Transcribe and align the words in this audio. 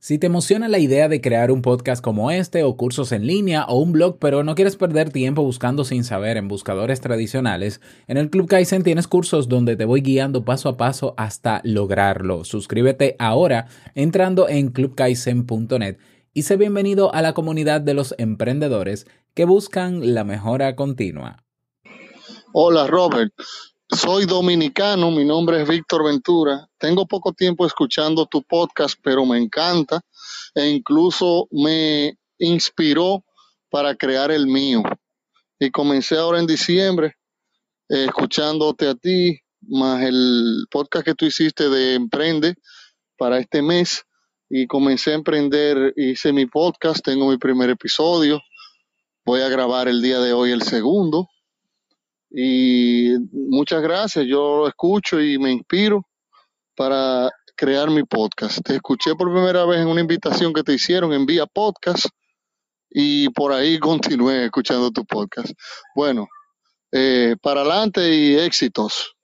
Si 0.00 0.16
te 0.16 0.28
emociona 0.28 0.68
la 0.68 0.78
idea 0.78 1.08
de 1.08 1.20
crear 1.20 1.50
un 1.50 1.60
podcast 1.60 2.04
como 2.04 2.30
este 2.30 2.62
o 2.62 2.76
cursos 2.76 3.10
en 3.10 3.26
línea 3.26 3.64
o 3.64 3.80
un 3.80 3.90
blog, 3.90 4.20
pero 4.20 4.44
no 4.44 4.54
quieres 4.54 4.76
perder 4.76 5.10
tiempo 5.10 5.42
buscando 5.42 5.84
sin 5.84 6.04
saber 6.04 6.36
en 6.36 6.46
buscadores 6.46 7.00
tradicionales, 7.00 7.80
en 8.06 8.16
el 8.16 8.30
Club 8.30 8.46
Kaizen 8.46 8.84
tienes 8.84 9.08
cursos 9.08 9.48
donde 9.48 9.74
te 9.74 9.84
voy 9.84 10.00
guiando 10.00 10.44
paso 10.44 10.68
a 10.68 10.76
paso 10.76 11.14
hasta 11.16 11.60
lograrlo. 11.64 12.44
Suscríbete 12.44 13.16
ahora 13.18 13.66
entrando 13.96 14.48
en 14.48 14.68
clubkaizen.net 14.68 15.98
y 16.32 16.42
sé 16.42 16.56
bienvenido 16.56 17.12
a 17.12 17.20
la 17.20 17.32
comunidad 17.32 17.80
de 17.80 17.94
los 17.94 18.14
emprendedores 18.18 19.08
que 19.34 19.46
buscan 19.46 20.14
la 20.14 20.22
mejora 20.22 20.76
continua. 20.76 21.42
Hola 22.52 22.86
Robert, 22.86 23.32
soy 23.90 24.26
dominicano, 24.26 25.10
mi 25.10 25.24
nombre 25.24 25.62
es 25.62 25.68
Víctor 25.68 26.04
Ventura. 26.04 26.68
Tengo 26.78 27.06
poco 27.06 27.32
tiempo 27.32 27.64
escuchando 27.64 28.26
tu 28.26 28.42
podcast, 28.42 28.98
pero 29.02 29.24
me 29.24 29.38
encanta 29.38 30.02
e 30.54 30.68
incluso 30.68 31.48
me 31.50 32.18
inspiró 32.38 33.24
para 33.70 33.94
crear 33.94 34.30
el 34.30 34.46
mío. 34.46 34.82
Y 35.58 35.70
comencé 35.70 36.16
ahora 36.16 36.38
en 36.38 36.46
diciembre 36.46 37.16
eh, 37.88 38.04
escuchándote 38.04 38.88
a 38.88 38.94
ti, 38.94 39.38
más 39.62 40.02
el 40.02 40.66
podcast 40.70 41.04
que 41.04 41.14
tú 41.14 41.24
hiciste 41.24 41.68
de 41.70 41.94
Emprende 41.94 42.56
para 43.16 43.38
este 43.38 43.62
mes. 43.62 44.04
Y 44.50 44.66
comencé 44.66 45.12
a 45.12 45.14
emprender, 45.14 45.92
hice 45.96 46.32
mi 46.32 46.46
podcast, 46.46 47.04
tengo 47.04 47.28
mi 47.28 47.38
primer 47.38 47.70
episodio. 47.70 48.40
Voy 49.24 49.40
a 49.40 49.48
grabar 49.48 49.88
el 49.88 50.00
día 50.00 50.20
de 50.20 50.32
hoy 50.32 50.52
el 50.52 50.62
segundo 50.62 51.28
y 52.30 53.14
muchas 53.32 53.82
gracias, 53.82 54.26
yo 54.26 54.58
lo 54.58 54.68
escucho 54.68 55.20
y 55.20 55.38
me 55.38 55.50
inspiro 55.50 56.06
para 56.76 57.30
crear 57.56 57.90
mi 57.90 58.04
podcast. 58.04 58.60
Te 58.62 58.76
escuché 58.76 59.14
por 59.14 59.32
primera 59.32 59.64
vez 59.64 59.80
en 59.80 59.88
una 59.88 60.00
invitación 60.00 60.52
que 60.52 60.62
te 60.62 60.74
hicieron 60.74 61.12
en 61.12 61.26
vía 61.26 61.46
podcast 61.46 62.06
y 62.90 63.28
por 63.30 63.52
ahí 63.52 63.78
continué 63.80 64.44
escuchando 64.44 64.90
tu 64.90 65.04
podcast. 65.04 65.52
Bueno, 65.94 66.26
eh, 66.92 67.34
para 67.42 67.60
adelante 67.60 68.14
y 68.14 68.36
éxitos. 68.36 69.14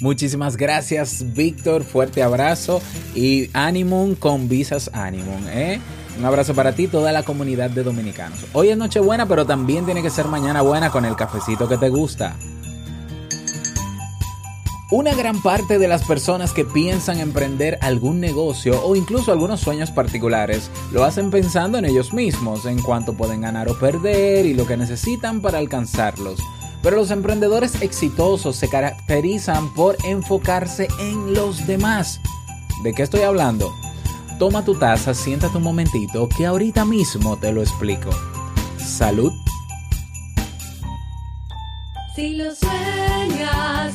Muchísimas 0.00 0.56
gracias, 0.56 1.34
Víctor. 1.34 1.82
Fuerte 1.82 2.22
abrazo 2.22 2.82
y 3.14 3.48
ánimo 3.54 4.14
con 4.18 4.48
Visas 4.48 4.90
Animum, 4.92 5.48
¿eh? 5.48 5.80
Un 6.18 6.24
abrazo 6.24 6.54
para 6.54 6.74
ti, 6.74 6.86
toda 6.86 7.10
la 7.10 7.24
comunidad 7.24 7.70
de 7.70 7.82
dominicanos. 7.82 8.38
Hoy 8.52 8.68
es 8.68 8.76
Nochebuena, 8.76 9.26
pero 9.26 9.46
también 9.46 9.84
tiene 9.84 10.02
que 10.02 10.10
ser 10.10 10.26
mañana 10.26 10.62
buena 10.62 10.90
con 10.90 11.04
el 11.04 11.16
cafecito 11.16 11.68
que 11.68 11.76
te 11.76 11.88
gusta. 11.88 12.36
Una 14.90 15.12
gran 15.14 15.42
parte 15.42 15.78
de 15.80 15.88
las 15.88 16.04
personas 16.04 16.52
que 16.52 16.64
piensan 16.64 17.18
emprender 17.18 17.78
algún 17.80 18.20
negocio 18.20 18.80
o 18.84 18.94
incluso 18.94 19.32
algunos 19.32 19.60
sueños 19.60 19.90
particulares 19.90 20.70
lo 20.92 21.02
hacen 21.04 21.32
pensando 21.32 21.78
en 21.78 21.84
ellos 21.84 22.12
mismos, 22.12 22.64
en 22.64 22.80
cuánto 22.80 23.14
pueden 23.14 23.40
ganar 23.40 23.68
o 23.68 23.76
perder 23.76 24.46
y 24.46 24.54
lo 24.54 24.66
que 24.66 24.76
necesitan 24.76 25.40
para 25.40 25.58
alcanzarlos. 25.58 26.38
Pero 26.80 26.96
los 26.96 27.10
emprendedores 27.10 27.82
exitosos 27.82 28.54
se 28.54 28.68
caracterizan 28.68 29.74
por 29.74 29.96
enfocarse 30.04 30.86
en 31.00 31.34
los 31.34 31.66
demás. 31.66 32.20
¿De 32.84 32.92
qué 32.92 33.02
estoy 33.02 33.22
hablando? 33.22 33.74
Toma 34.38 34.64
tu 34.64 34.74
taza, 34.74 35.14
siéntate 35.14 35.56
un 35.56 35.62
momentito, 35.62 36.28
que 36.28 36.44
ahorita 36.44 36.84
mismo 36.84 37.36
te 37.36 37.52
lo 37.52 37.62
explico. 37.62 38.10
Salud. 38.78 39.32
Si 42.16 42.34
lo 42.34 42.54
sueñas, 42.54 43.94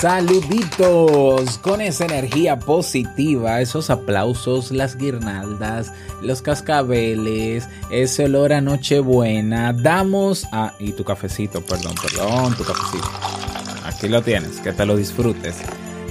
Saluditos 0.00 1.58
con 1.58 1.82
esa 1.82 2.06
energía 2.06 2.58
positiva, 2.58 3.60
esos 3.60 3.90
aplausos, 3.90 4.70
las 4.70 4.96
guirnaldas, 4.96 5.92
los 6.22 6.40
cascabeles, 6.40 7.68
ese 7.90 8.24
olor 8.24 8.54
a 8.54 8.62
Nochebuena. 8.62 9.74
Damos 9.74 10.46
a. 10.52 10.72
Y 10.78 10.92
tu 10.92 11.04
cafecito, 11.04 11.60
perdón, 11.60 11.92
perdón, 12.00 12.56
tu 12.56 12.64
cafecito. 12.64 13.10
Aquí 13.84 14.08
lo 14.08 14.22
tienes, 14.22 14.60
que 14.60 14.72
te 14.72 14.86
lo 14.86 14.96
disfrutes. 14.96 15.56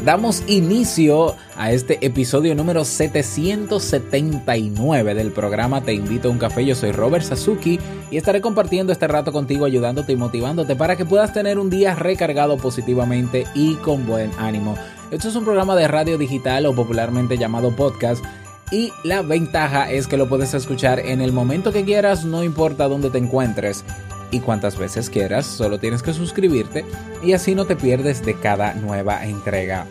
Damos 0.05 0.43
inicio 0.47 1.35
a 1.57 1.73
este 1.73 2.05
episodio 2.05 2.55
número 2.55 2.85
779 2.85 5.13
del 5.13 5.33
programa 5.33 5.81
Te 5.81 5.93
invito 5.93 6.29
a 6.29 6.31
un 6.31 6.37
café. 6.37 6.65
Yo 6.65 6.73
soy 6.73 6.93
Robert 6.93 7.25
Sasuki 7.25 7.81
y 8.09 8.15
estaré 8.15 8.39
compartiendo 8.39 8.93
este 8.93 9.09
rato 9.09 9.33
contigo, 9.33 9.65
ayudándote 9.65 10.13
y 10.13 10.15
motivándote 10.15 10.77
para 10.77 10.95
que 10.95 11.03
puedas 11.03 11.33
tener 11.33 11.59
un 11.59 11.69
día 11.69 11.95
recargado 11.95 12.55
positivamente 12.55 13.45
y 13.53 13.75
con 13.75 14.07
buen 14.07 14.31
ánimo. 14.37 14.75
Esto 15.11 15.27
es 15.27 15.35
un 15.35 15.43
programa 15.43 15.75
de 15.75 15.89
radio 15.89 16.17
digital 16.17 16.65
o 16.65 16.73
popularmente 16.73 17.37
llamado 17.37 17.75
podcast. 17.75 18.23
Y 18.71 18.93
la 19.03 19.21
ventaja 19.21 19.91
es 19.91 20.07
que 20.07 20.15
lo 20.15 20.29
puedes 20.29 20.53
escuchar 20.53 20.99
en 20.99 21.19
el 21.19 21.33
momento 21.33 21.73
que 21.73 21.83
quieras, 21.83 22.23
no 22.23 22.41
importa 22.43 22.87
dónde 22.87 23.09
te 23.09 23.17
encuentres 23.17 23.83
y 24.31 24.39
cuantas 24.39 24.77
veces 24.77 25.09
quieras, 25.09 25.45
solo 25.45 25.79
tienes 25.79 26.03
que 26.03 26.13
suscribirte 26.13 26.85
y 27.23 27.33
así 27.33 27.55
no 27.55 27.65
te 27.65 27.75
pierdes 27.75 28.25
de 28.25 28.35
cada 28.35 28.73
nueva 28.73 29.25
entrega. 29.25 29.85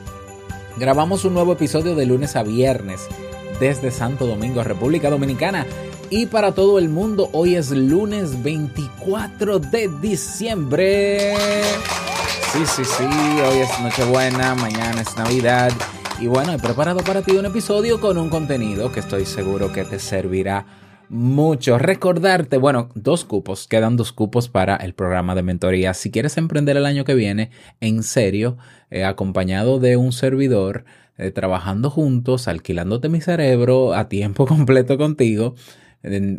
Grabamos 0.76 1.24
un 1.24 1.34
nuevo 1.34 1.54
episodio 1.54 1.94
de 1.94 2.06
lunes 2.06 2.36
a 2.36 2.42
viernes 2.42 3.08
desde 3.58 3.90
Santo 3.90 4.26
Domingo, 4.26 4.62
República 4.62 5.10
Dominicana. 5.10 5.66
Y 6.10 6.26
para 6.26 6.52
todo 6.52 6.78
el 6.78 6.88
mundo, 6.88 7.28
hoy 7.32 7.56
es 7.56 7.70
lunes 7.70 8.42
24 8.42 9.58
de 9.58 9.90
diciembre. 10.00 11.34
Sí, 12.52 12.60
sí, 12.64 12.84
sí, 12.84 13.04
hoy 13.04 13.58
es 13.58 13.80
Nochebuena, 13.80 14.54
mañana 14.54 15.02
es 15.02 15.16
Navidad. 15.16 15.70
Y 16.18 16.26
bueno, 16.28 16.52
he 16.52 16.58
preparado 16.58 17.00
para 17.00 17.22
ti 17.22 17.32
un 17.32 17.46
episodio 17.46 18.00
con 18.00 18.16
un 18.16 18.30
contenido 18.30 18.90
que 18.90 19.00
estoy 19.00 19.26
seguro 19.26 19.72
que 19.72 19.84
te 19.84 19.98
servirá 19.98 20.64
mucho. 21.08 21.78
Recordarte, 21.78 22.58
bueno, 22.58 22.90
dos 22.94 23.24
cupos, 23.24 23.66
quedan 23.68 23.96
dos 23.96 24.12
cupos 24.12 24.48
para 24.48 24.76
el 24.76 24.94
programa 24.94 25.34
de 25.34 25.42
mentoría. 25.42 25.94
Si 25.94 26.10
quieres 26.10 26.36
emprender 26.36 26.76
el 26.76 26.86
año 26.86 27.04
que 27.04 27.14
viene, 27.14 27.50
en 27.80 28.02
serio, 28.02 28.56
eh, 28.90 29.04
acompañado 29.04 29.80
de 29.80 29.96
un 29.96 30.12
servidor, 30.12 30.84
eh, 31.16 31.30
trabajando 31.30 31.90
juntos, 31.90 32.46
alquilándote 32.46 33.08
mi 33.08 33.20
cerebro 33.20 33.94
a 33.94 34.08
tiempo 34.08 34.46
completo 34.46 34.98
contigo, 34.98 35.54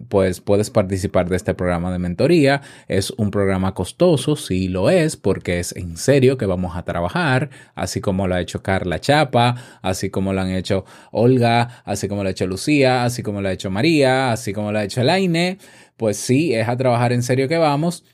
pues 0.07 0.39
puedes 0.41 0.69
participar 0.69 1.29
de 1.29 1.35
este 1.35 1.53
programa 1.53 1.91
de 1.91 1.99
mentoría. 1.99 2.61
Es 2.87 3.11
un 3.11 3.31
programa 3.31 3.73
costoso, 3.73 4.35
sí 4.35 4.67
lo 4.67 4.89
es, 4.89 5.17
porque 5.17 5.59
es 5.59 5.75
en 5.75 5.97
serio 5.97 6.37
que 6.37 6.45
vamos 6.45 6.75
a 6.75 6.83
trabajar, 6.83 7.49
así 7.75 8.01
como 8.01 8.27
lo 8.27 8.35
ha 8.35 8.41
hecho 8.41 8.63
Carla 8.63 8.99
Chapa, 8.99 9.55
así 9.81 10.09
como 10.09 10.33
lo 10.33 10.41
han 10.41 10.51
hecho 10.51 10.85
Olga, 11.11 11.81
así 11.85 12.07
como 12.07 12.23
lo 12.23 12.29
ha 12.29 12.31
hecho 12.31 12.47
Lucía, 12.47 13.03
así 13.03 13.21
como 13.23 13.41
lo 13.41 13.49
ha 13.49 13.53
hecho 13.53 13.69
María, 13.69 14.31
así 14.31 14.53
como 14.53 14.71
lo 14.71 14.79
ha 14.79 14.83
hecho 14.83 15.01
Elaine. 15.01 15.57
Pues 15.97 16.17
sí, 16.17 16.53
es 16.53 16.67
a 16.67 16.77
trabajar 16.77 17.11
en 17.11 17.23
serio 17.23 17.47
que 17.47 17.57
vamos. 17.57 18.05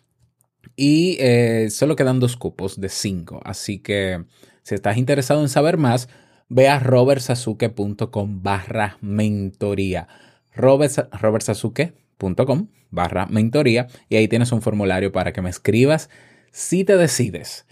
Y 0.75 1.17
eh, 1.19 1.69
solo 1.69 1.95
quedan 1.95 2.19
dos 2.19 2.35
cupos 2.35 2.79
de 2.81 2.89
cinco. 2.89 3.39
Así 3.45 3.79
que 3.79 4.25
si 4.63 4.75
estás 4.75 4.97
interesado 4.97 5.41
en 5.41 5.49
saber 5.49 5.77
más, 5.77 6.09
ve 6.49 6.67
a 6.67 6.79
robertsasuke.com 6.79 8.41
barra 8.41 8.97
mentoría. 9.01 10.07
Robert- 10.55 11.09
robertsasuke.com 11.21 12.67
barra 12.91 13.25
mentoría 13.25 13.87
y 14.09 14.15
ahí 14.15 14.27
tienes 14.27 14.51
un 14.51 14.61
formulario 14.61 15.11
para 15.11 15.33
que 15.33 15.41
me 15.41 15.49
escribas 15.49 16.09
si 16.51 16.83
te 16.83 16.97
decides. 16.97 17.65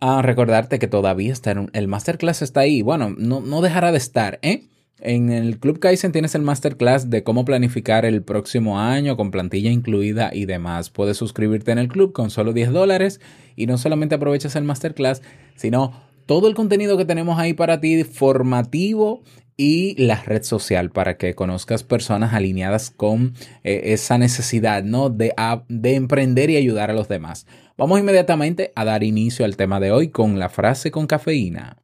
A 0.00 0.22
recordarte 0.22 0.78
que 0.78 0.86
todavía 0.86 1.32
está 1.32 1.50
en 1.52 1.58
un- 1.58 1.70
el 1.72 1.88
masterclass 1.88 2.42
está 2.42 2.60
ahí. 2.60 2.82
Bueno, 2.82 3.14
no, 3.16 3.40
no 3.40 3.62
dejará 3.62 3.90
de 3.90 3.98
estar, 3.98 4.38
¿eh? 4.42 4.68
En 5.00 5.30
el 5.30 5.58
Club 5.58 5.80
Kaizen 5.80 6.12
tienes 6.12 6.34
el 6.36 6.42
masterclass 6.42 7.10
de 7.10 7.24
cómo 7.24 7.44
planificar 7.44 8.04
el 8.04 8.22
próximo 8.22 8.78
año 8.78 9.16
con 9.16 9.30
plantilla 9.32 9.70
incluida 9.70 10.30
y 10.32 10.44
demás. 10.46 10.90
Puedes 10.90 11.16
suscribirte 11.16 11.72
en 11.72 11.78
el 11.78 11.88
club 11.88 12.12
con 12.12 12.30
solo 12.30 12.52
10 12.52 12.70
dólares 12.70 13.20
y 13.56 13.66
no 13.66 13.76
solamente 13.76 14.14
aprovechas 14.14 14.54
el 14.56 14.64
masterclass, 14.64 15.20
sino 15.56 15.92
todo 16.26 16.46
el 16.48 16.54
contenido 16.54 16.96
que 16.96 17.04
tenemos 17.04 17.38
ahí 17.38 17.54
para 17.54 17.80
ti 17.80 18.04
formativo 18.04 19.22
y 19.56 19.94
la 20.02 20.22
red 20.22 20.42
social 20.42 20.90
para 20.90 21.16
que 21.16 21.34
conozcas 21.34 21.82
personas 21.84 22.34
alineadas 22.34 22.90
con 22.90 23.34
eh, 23.62 23.92
esa 23.92 24.18
necesidad 24.18 24.82
¿no? 24.82 25.10
de, 25.10 25.34
de 25.68 25.94
emprender 25.94 26.50
y 26.50 26.56
ayudar 26.56 26.90
a 26.90 26.94
los 26.94 27.08
demás. 27.08 27.46
Vamos 27.76 27.98
inmediatamente 28.00 28.72
a 28.74 28.84
dar 28.84 29.02
inicio 29.02 29.44
al 29.44 29.56
tema 29.56 29.80
de 29.80 29.90
hoy 29.90 30.08
con 30.08 30.38
la 30.38 30.48
frase 30.48 30.90
con 30.90 31.06
cafeína. 31.06 31.78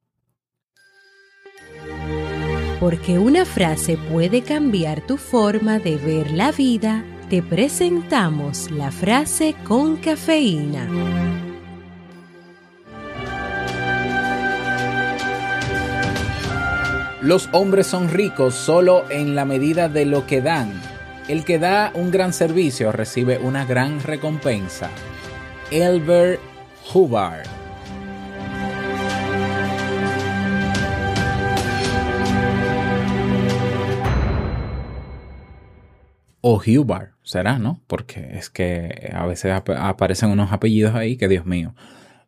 Porque 2.79 3.19
una 3.19 3.45
frase 3.45 3.99
puede 4.11 4.43
cambiar 4.43 5.07
tu 5.07 5.19
forma 5.19 5.79
de 5.79 5.97
ver 5.97 6.31
la 6.31 6.51
vida, 6.51 7.05
te 7.29 7.43
presentamos 7.43 8.71
la 8.71 8.91
frase 8.91 9.55
con 9.65 9.97
cafeína. 9.99 11.50
Los 17.23 17.49
hombres 17.53 17.87
son 17.87 18.09
ricos 18.09 18.55
solo 18.55 19.05
en 19.11 19.35
la 19.35 19.45
medida 19.45 19.89
de 19.89 20.07
lo 20.07 20.27
que 20.27 20.41
dan. 20.41 20.73
El 21.29 21.45
que 21.45 21.59
da 21.59 21.93
un 21.95 22.11
gran 22.11 22.33
servicio 22.33 22.93
recibe 22.93 23.39
una 23.39 23.65
gran 23.65 24.03
recompensa. 24.03 24.89
Elbert 25.71 26.41
Hubbard. 26.93 27.47
O 36.43 36.61
Hubbard, 36.65 37.11
será, 37.23 37.59
¿no? 37.59 37.81
Porque 37.87 38.31
es 38.39 38.49
que 38.49 39.11
a 39.15 39.27
veces 39.27 39.53
ap- 39.53 39.69
aparecen 39.71 40.31
unos 40.31 40.53
apellidos 40.53 40.95
ahí 40.95 41.17
que 41.17 41.29
Dios 41.29 41.45
mío. 41.45 41.75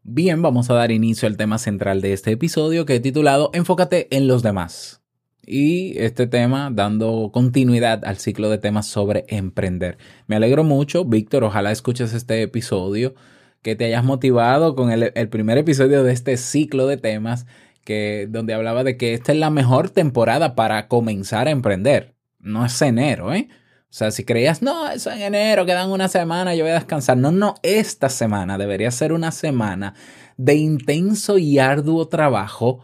Bien, 0.05 0.43
vamos 0.43 0.69
a 0.69 0.75
dar 0.75 0.91
inicio 0.91 1.29
al 1.29 1.37
tema 1.37 1.59
central 1.59 2.01
de 2.01 2.13
este 2.13 2.33
episodio 2.33 2.85
que 2.85 2.97
he 2.97 3.01
titulado 3.01 3.51
Enfócate 3.53 4.09
en 4.11 4.27
los 4.27 4.43
demás. 4.43 5.01
Y 5.47 5.97
este 5.97 6.27
tema 6.27 6.71
dando 6.73 7.31
continuidad 7.33 8.05
al 8.05 8.17
ciclo 8.17 8.51
de 8.51 8.59
temas 8.59 8.89
sobre 8.89 9.25
emprender. 9.29 9.99
Me 10.27 10.35
alegro 10.35 10.65
mucho, 10.65 11.05
Víctor, 11.05 11.45
ojalá 11.45 11.71
escuches 11.71 12.15
este 12.15 12.43
episodio, 12.43 13.15
que 13.63 13.77
te 13.77 13.85
hayas 13.85 14.03
motivado 14.03 14.75
con 14.75 14.91
el, 14.91 15.29
primer 15.29 15.59
episodio 15.59 16.03
de 16.03 16.13
este 16.13 16.37
ciclo 16.37 16.89
de 16.89 16.97
temas 16.97 17.47
que, 17.85 18.27
donde 18.29 18.55
hablaba 18.55 18.83
de 18.83 18.97
que 18.97 19.15
esta 19.15 19.31
es 19.31 19.39
la 19.39 19.51
mejor 19.51 19.91
temporada 19.91 20.57
para 20.57 20.89
comenzar 20.89 21.47
a 21.47 21.53
emprender. 21.53 22.17
No 22.41 22.67
es 22.67 22.83
enero, 22.83 23.33
¿eh? 23.33 23.49
O 23.93 23.95
sea, 23.95 24.11
si 24.11 24.25
creías, 24.25 24.63
no, 24.63 24.89
eso 24.89 25.11
en 25.11 25.21
enero, 25.21 25.67
quedan 25.67 25.91
una 25.91 26.09
semana, 26.09 26.55
yo 26.55 26.65
voy 26.65 26.71
a 26.71 26.77
descansar. 26.77 27.19
No, 27.19 27.31
no, 27.31 27.57
esta 27.63 28.09
semana 28.09 28.57
debería 28.57 28.91
ser 28.91 29.13
una 29.13 29.33
semana 29.33 29.93
de 30.39 30.55
intenso 30.55 31.37
y 31.37 31.59
arduo 31.59 32.09
trabajo 32.09 32.81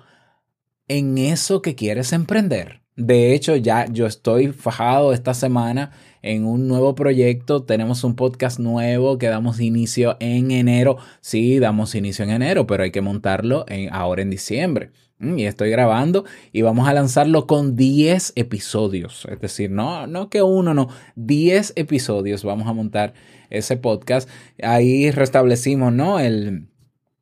en 0.87 1.17
eso 1.17 1.63
que 1.63 1.75
quieres 1.75 2.13
emprender. 2.13 2.83
De 2.95 3.33
hecho, 3.33 3.57
ya 3.57 3.87
yo 3.87 4.05
estoy 4.05 4.49
fajado 4.49 5.15
esta 5.15 5.33
semana 5.33 5.93
en 6.21 6.45
un 6.45 6.69
nuevo 6.69 6.95
proyecto. 6.95 7.65
Tenemos 7.65 8.05
un 8.05 8.15
podcast 8.15 8.59
nuevo 8.59 9.17
que 9.17 9.29
damos 9.29 9.61
inicio 9.61 10.19
en 10.21 10.51
enero. 10.51 10.99
Sí, 11.23 11.59
damos 11.59 11.95
inicio 11.95 12.23
en 12.27 12.33
enero, 12.33 12.67
pero 12.67 12.83
hay 12.83 12.91
que 12.91 13.01
montarlo 13.01 13.65
ahora 13.93 14.21
en 14.21 14.29
diciembre. 14.29 14.91
Mm, 15.19 15.38
Y 15.38 15.47
estoy 15.47 15.70
grabando 15.70 16.25
y 16.53 16.62
vamos 16.62 16.88
a 16.88 16.94
lanzarlo 16.94 17.47
con 17.47 17.76
10 17.76 18.32
episodios. 18.37 19.26
Es 19.31 19.41
decir, 19.41 19.70
no, 19.70 20.06
no 20.06 20.31
que 20.31 20.43
uno, 20.43 20.75
no, 20.75 20.88
10 21.17 21.73
episodios 21.76 22.44
vamos 22.44 22.69
a 22.69 22.73
montar 22.73 23.15
ese 23.50 23.76
podcast. 23.76 24.29
Ahí 24.62 25.11
restablecimos, 25.11 25.93
¿no? 25.93 26.20
El, 26.20 26.69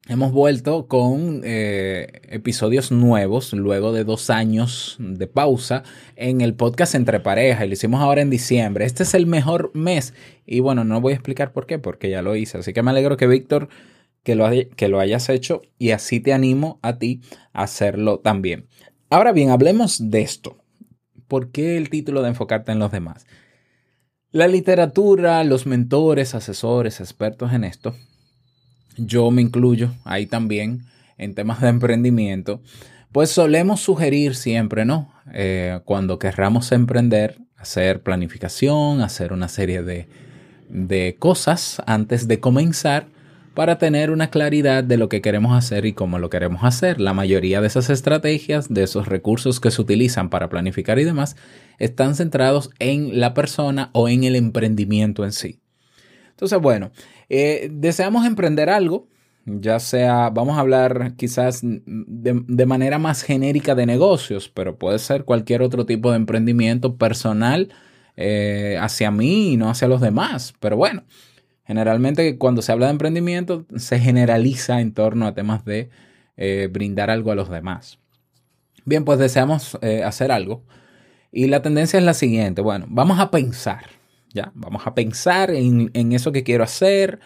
hemos 0.09 0.33
vuelto 0.33 0.87
con 0.89 1.41
eh, 1.45 2.21
episodios 2.29 2.93
nuevos 2.93 3.53
luego 3.53 3.93
de 3.93 4.05
dos 4.05 4.31
años 4.31 4.97
de 4.99 5.27
pausa 5.27 5.83
en 6.17 6.41
el 6.43 6.55
podcast 6.55 6.95
Entre 6.95 7.21
Pareja 7.21 7.65
y 7.65 7.69
lo 7.69 7.75
hicimos 7.75 8.01
ahora 8.01 8.21
en 8.23 8.31
diciembre. 8.31 8.85
Este 8.85 9.05
es 9.05 9.15
el 9.15 9.27
mejor 9.27 9.71
mes 9.75 10.15
y 10.47 10.61
bueno, 10.61 10.85
no 10.85 11.01
voy 11.01 11.13
a 11.13 11.17
explicar 11.17 11.53
por 11.53 11.67
qué, 11.67 11.79
porque 11.79 12.11
ya 12.11 12.23
lo 12.23 12.37
hice. 12.37 12.59
Así 12.59 12.73
que 12.73 12.83
me 12.83 12.91
alegro 12.91 13.17
que 13.17 13.27
Víctor 13.27 13.69
que 14.27 14.35
lo, 14.35 14.51
que 14.75 14.89
lo 14.89 14.99
hayas 14.99 15.29
hecho 15.29 15.63
y 15.79 15.93
así 15.93 16.19
te 16.19 16.33
animo 16.33 16.81
a 16.83 16.99
ti 16.99 17.21
a 17.53 17.63
hacerlo 17.63 18.19
también. 18.19 18.67
Ahora 19.09 19.31
bien, 19.31 19.51
hablemos 19.51 20.11
de 20.11 20.23
esto. 20.23 20.57
¿Por 21.29 21.53
qué 21.53 21.77
el 21.77 21.91
título 21.91 22.23
de 22.23 22.31
enfocarte 22.31 22.73
en 22.73 22.81
los 22.81 22.91
demás? 22.91 23.25
La 24.33 24.49
literatura, 24.49 25.45
los 25.45 25.65
mentores, 25.65 26.35
asesores, 26.35 26.99
expertos 26.99 27.53
en 27.53 27.63
esto, 27.63 27.95
yo 28.97 29.31
me 29.31 29.43
incluyo 29.43 29.95
ahí 30.03 30.27
también 30.27 30.87
en 31.19 31.37
temas 31.37 31.61
de 31.61 31.69
emprendimiento, 31.69 32.61
pues 33.13 33.31
solemos 33.31 33.81
sugerir 33.81 34.35
siempre, 34.35 34.85
¿no? 34.85 35.13
Eh, 35.35 35.79
cuando 35.85 36.19
querramos 36.19 36.73
emprender, 36.73 37.39
hacer 37.57 38.03
planificación, 38.03 39.03
hacer 39.03 39.33
una 39.33 39.47
serie 39.47 39.85
de, 39.85 40.09
de 40.69 41.15
cosas 41.17 41.81
antes 41.87 42.27
de 42.27 42.41
comenzar 42.41 43.15
para 43.57 43.79
tener 43.79 44.11
una 44.11 44.29
claridad 44.29 44.85
de 44.85 44.99
lo 44.99 45.09
que 45.09 45.23
queremos 45.23 45.57
hacer 45.57 45.87
y 45.87 45.95
cómo 45.95 46.19
lo 46.19 46.29
queremos 46.29 46.63
hacer. 46.63 47.01
La 47.01 47.15
mayoría 47.15 47.63
de 47.63 47.69
esas 47.69 47.89
estrategias, 47.89 48.73
de 48.73 48.83
esos 48.83 49.09
recursos 49.09 49.61
que 49.61 49.71
se 49.71 49.81
utilizan 49.81 50.29
para 50.29 50.51
planificar 50.51 50.99
y 50.99 51.05
demás, 51.05 51.37
están 51.79 52.15
centrados 52.15 52.69
en 52.81 53.19
la 53.19 53.33
persona 53.33 53.89
o 53.95 54.11
en 54.11 54.25
el 54.25 54.37
emprendimiento 54.37 55.25
en 55.25 55.33
sí. 55.33 55.59
Entonces, 56.29 56.61
bueno, 56.61 56.91
eh, 57.31 57.71
deseamos 57.73 58.27
emprender 58.27 58.69
algo, 58.69 59.09
ya 59.47 59.81
sea, 59.81 60.29
vamos 60.29 60.59
a 60.59 60.61
hablar 60.61 61.15
quizás 61.17 61.61
de, 61.63 62.67
manera 62.67 62.99
más 62.99 63.23
genérica 63.23 63.75
de 63.75 63.87
negocios, 63.87 64.51
pero 64.51 64.77
puede 64.77 64.99
ser 64.99 65.25
cualquier 65.25 65.63
otro 65.63 65.87
tipo 65.87 66.11
de 66.11 66.17
emprendimiento 66.17 66.97
personal 66.97 67.73
eh, 68.17 68.77
hacia 68.79 69.11
mí 69.11 69.55
y 69.55 69.57
no 69.57 69.71
hacia 69.71 69.89
los 69.89 70.03
demás. 70.03 70.53
Pero 70.61 70.77
bueno, 70.77 71.05
generalmente 71.67 72.39
cuando 72.39 72.63
se 72.63 72.73
habla 72.73 72.87
de 72.87 72.93
emprendimiento 72.93 73.67
se 73.77 73.99
generaliza 73.99 74.81
en 74.81 74.93
torno 74.93 75.27
a 75.27 75.35
temas 75.35 75.65
de 75.65 75.91
eh, 76.37 76.69
brindar 76.71 77.11
algo 77.11 77.33
a 77.33 77.35
los 77.35 77.51
demás. 77.51 77.99
Bien, 78.85 79.05
pues 79.05 79.19
deseamos 79.19 79.77
eh, 79.83 80.05
hacer 80.05 80.31
algo 80.31 80.63
y 81.33 81.49
la 81.49 81.63
tendencia 81.63 81.99
es 81.99 82.05
la 82.05 82.15
siguiente. 82.15 82.63
Bueno, 82.63 82.87
vamos 82.89 83.19
a 83.19 83.31
pensar, 83.31 83.87
¿ya? 84.33 84.53
Vamos 84.55 84.87
a 84.87 84.95
pensar 84.95 85.51
en, 85.51 85.91
en 85.93 86.13
eso 86.13 86.33
que 86.33 86.45
quiero 86.45 86.65
hacer, 86.65 87.19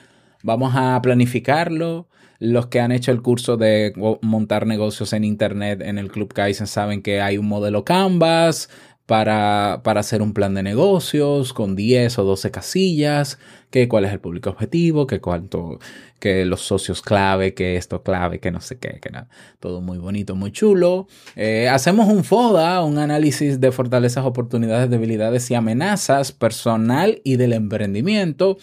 vamos 0.43 0.73
a 0.75 1.01
planificarlo. 1.03 2.09
Los 2.39 2.69
que 2.69 2.81
han 2.81 2.91
hecho 2.91 3.13
el 3.13 3.21
curso 3.21 3.59
de 3.59 3.93
montar 4.23 4.67
negocios 4.67 5.13
en 5.13 5.25
Internet 5.25 5.83
en 5.83 5.99
el 5.99 6.11
Club 6.11 6.33
Kaizen 6.33 6.67
saben 6.67 7.03
que 7.03 7.21
hay 7.21 7.37
un 7.37 7.47
modelo 7.47 7.85
Canvas 7.85 8.71
para, 9.11 9.81
para 9.83 9.99
hacer 9.99 10.23
un 10.23 10.33
plan 10.33 10.55
de 10.55 10.63
negocios 10.63 11.53
con 11.53 11.75
10 11.75 12.17
o 12.21 12.23
12 12.23 12.53
casillas, 12.53 13.41
que 13.71 13.89
cuál 13.89 14.05
es 14.05 14.13
el 14.13 14.21
público 14.21 14.51
objetivo, 14.51 15.09
que 15.09 15.21
cuánto, 15.21 15.81
que 16.21 16.45
los 16.45 16.61
socios 16.61 17.03
clave, 17.03 17.53
que 17.53 17.75
esto 17.75 18.05
clave, 18.05 18.39
que 18.39 18.53
no 18.53 18.61
sé 18.61 18.79
qué, 18.79 19.01
que 19.03 19.11
nada. 19.11 19.29
Todo 19.59 19.81
muy 19.81 19.99
bonito, 19.99 20.37
muy 20.37 20.53
chulo. 20.53 21.09
Eh, 21.35 21.69
hacemos 21.69 22.07
un 22.07 22.23
FODA, 22.23 22.85
un 22.85 22.99
análisis 22.99 23.59
de 23.59 23.73
fortalezas, 23.73 24.25
oportunidades, 24.25 24.89
debilidades 24.89 25.51
y 25.51 25.57
amenazas 25.57 26.31
personal 26.31 27.21
y 27.25 27.35
del 27.35 27.53
emprendimiento 27.53 28.59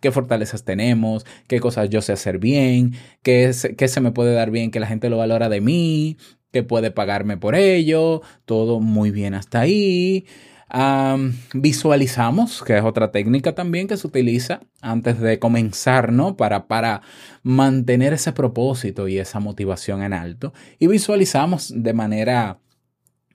qué 0.00 0.10
fortalezas 0.10 0.64
tenemos, 0.64 1.26
qué 1.46 1.60
cosas 1.60 1.90
yo 1.90 2.02
sé 2.02 2.12
hacer 2.12 2.38
bien, 2.38 2.94
qué 3.22 3.52
qué 3.76 3.88
se 3.88 4.00
me 4.00 4.12
puede 4.12 4.34
dar 4.34 4.50
bien, 4.50 4.70
que 4.70 4.80
la 4.80 4.86
gente 4.86 5.10
lo 5.10 5.18
valora 5.18 5.48
de 5.48 5.60
mí, 5.60 6.16
que 6.52 6.62
puede 6.62 6.90
pagarme 6.90 7.36
por 7.36 7.54
ello, 7.54 8.22
todo 8.44 8.80
muy 8.80 9.10
bien 9.10 9.34
hasta 9.34 9.60
ahí. 9.60 10.26
Am, 10.72 11.34
visualizamos, 11.52 12.62
que 12.62 12.78
es 12.78 12.84
otra 12.84 13.10
técnica 13.10 13.56
también 13.56 13.88
que 13.88 13.96
se 13.96 14.06
utiliza 14.06 14.60
antes 14.80 15.18
de 15.18 15.40
comenzar, 15.40 16.12
¿no? 16.12 16.36
Para, 16.36 16.68
para 16.68 17.02
mantener 17.42 18.12
ese 18.12 18.32
propósito 18.32 19.08
y 19.08 19.18
esa 19.18 19.40
motivación 19.40 20.02
en 20.02 20.12
alto. 20.12 20.52
Y 20.78 20.86
visualizamos 20.86 21.72
de 21.74 21.92
manera 21.92 22.60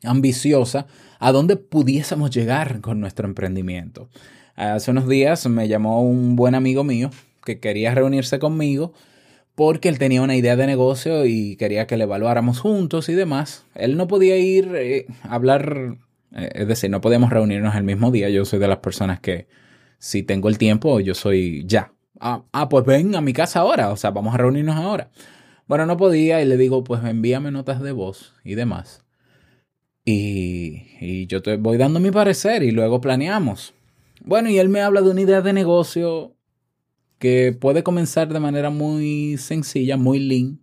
ambiciosa 0.04 0.88
a 1.20 1.32
dónde 1.34 1.58
pudiésemos 1.58 2.30
llegar 2.30 2.80
con 2.80 3.02
nuestro 3.02 3.28
emprendimiento. 3.28 4.10
Hace 4.56 4.92
unos 4.92 5.08
días 5.10 5.46
me 5.48 5.68
llamó 5.68 6.02
un 6.02 6.38
buen 6.38 6.56
amigo 6.56 6.84
mío 6.86 7.10
que 7.44 7.60
quería 7.60 7.94
reunirse 7.94 8.40
conmigo 8.40 8.94
porque 9.54 9.90
él 9.90 10.00
tenía 10.00 10.22
una 10.22 10.36
idea 10.36 10.56
de 10.56 10.66
negocio 10.66 11.26
y 11.26 11.58
quería 11.58 11.88
que 11.88 11.98
le 11.98 12.04
evaluáramos 12.04 12.60
juntos 12.60 13.10
y 13.10 13.14
demás. 13.14 13.66
Él 13.76 13.98
no 13.98 14.08
podía 14.08 14.38
ir 14.38 14.74
eh, 14.76 15.08
a 15.24 15.36
hablar, 15.36 15.98
eh, 16.34 16.50
es 16.54 16.68
decir, 16.68 16.90
no 16.90 17.02
podíamos 17.02 17.30
reunirnos 17.30 17.76
el 17.76 17.84
mismo 17.84 18.12
día. 18.12 18.30
Yo 18.30 18.46
soy 18.46 18.60
de 18.60 18.68
las 18.68 18.80
personas 18.80 19.20
que 19.20 19.48
si 19.98 20.24
tengo 20.24 20.50
el 20.50 20.58
tiempo, 20.58 21.00
yo 21.02 21.16
soy 21.16 21.66
ya. 21.66 21.94
Ah, 22.20 22.44
ah, 22.54 22.70
pues 22.70 22.86
ven 22.86 23.16
a 23.16 23.22
mi 23.22 23.34
casa 23.34 23.60
ahora, 23.60 23.92
o 23.92 23.98
sea, 23.98 24.12
vamos 24.12 24.34
a 24.34 24.38
reunirnos 24.38 24.78
ahora. 24.78 25.10
Bueno, 25.68 25.86
no 25.86 25.98
podía 25.98 26.42
y 26.42 26.46
le 26.46 26.58
digo, 26.58 26.84
pues 26.84 27.04
envíame 27.04 27.52
notas 27.52 27.82
de 27.82 27.92
voz 27.92 28.34
y 28.44 28.56
demás. 28.56 29.04
Y 30.08 31.26
yo 31.28 31.42
te 31.42 31.58
voy 31.58 31.78
dando 31.78 32.00
mi 32.00 32.12
parecer 32.12 32.62
y 32.64 32.72
luego 32.72 33.02
planeamos. 33.02 33.75
Bueno, 34.26 34.50
y 34.50 34.58
él 34.58 34.70
me 34.70 34.82
habla 34.82 35.02
de 35.02 35.12
una 35.12 35.22
idea 35.22 35.42
de 35.42 35.54
negocio 35.54 36.36
que 37.20 37.54
puede 37.54 37.84
comenzar 37.84 38.34
de 38.34 38.40
manera 38.40 38.72
muy 38.72 39.38
sencilla, 39.38 39.98
muy 39.98 40.18
lean, 40.18 40.62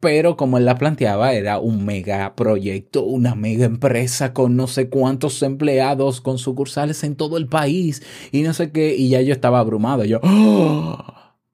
pero 0.00 0.36
como 0.36 0.58
él 0.58 0.64
la 0.64 0.76
planteaba, 0.76 1.32
era 1.32 1.60
un 1.60 1.84
mega 1.84 2.34
proyecto, 2.34 3.04
una 3.04 3.36
mega 3.36 3.66
empresa 3.66 4.32
con 4.32 4.56
no 4.56 4.66
sé 4.66 4.88
cuántos 4.88 5.42
empleados, 5.44 6.20
con 6.20 6.38
sucursales 6.38 7.04
en 7.04 7.14
todo 7.14 7.36
el 7.36 7.46
país 7.46 8.02
y 8.32 8.42
no 8.42 8.52
sé 8.52 8.72
qué, 8.72 8.96
y 8.96 9.10
ya 9.10 9.22
yo 9.22 9.32
estaba 9.32 9.60
abrumado. 9.60 10.04
Yo, 10.04 10.18
¡Oh! 10.24 10.98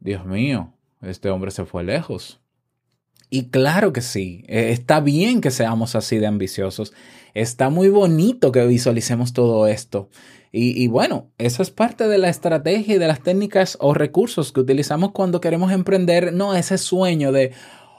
Dios 0.00 0.24
mío, 0.24 0.72
este 1.02 1.28
hombre 1.28 1.50
se 1.50 1.66
fue 1.66 1.84
lejos. 1.84 2.40
Y 3.28 3.50
claro 3.50 3.92
que 3.92 4.00
sí, 4.00 4.44
eh, 4.48 4.70
está 4.70 5.00
bien 5.00 5.42
que 5.42 5.50
seamos 5.50 5.94
así 5.94 6.16
de 6.16 6.26
ambiciosos, 6.26 6.94
está 7.34 7.68
muy 7.68 7.90
bonito 7.90 8.50
que 8.50 8.66
visualicemos 8.66 9.34
todo 9.34 9.66
esto. 9.66 10.08
Y, 10.54 10.86
bueno, 10.88 11.32
eso 11.38 11.62
es 11.62 11.70
parte 11.70 12.08
de 12.08 12.18
la 12.18 12.28
estrategia 12.28 12.96
y 12.96 12.98
de 12.98 13.06
las 13.06 13.22
técnicas 13.22 13.78
o 13.80 13.94
recursos 13.94 14.52
que 14.52 14.60
utilizamos 14.60 15.12
cuando 15.12 15.40
queremos 15.40 15.72
emprender, 15.72 16.34
no 16.34 16.54
ese 16.54 16.76
sueño 16.76 17.32
de, 17.32 17.52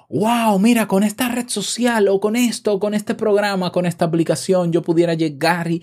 wow, 0.07 0.59
mira, 0.59 0.87
con 0.87 1.01
esta 1.01 1.29
red 1.29 1.47
social 1.47 2.07
o 2.09 2.19
con 2.19 2.35
esto, 2.35 2.79
con 2.79 2.93
este 2.93 3.15
programa, 3.15 3.71
con 3.71 3.87
esta 3.87 4.05
aplicación, 4.05 4.71
yo 4.71 4.83
pudiera 4.83 5.15
llegar 5.15 5.71
y... 5.71 5.81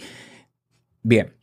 Bien, 1.03 1.35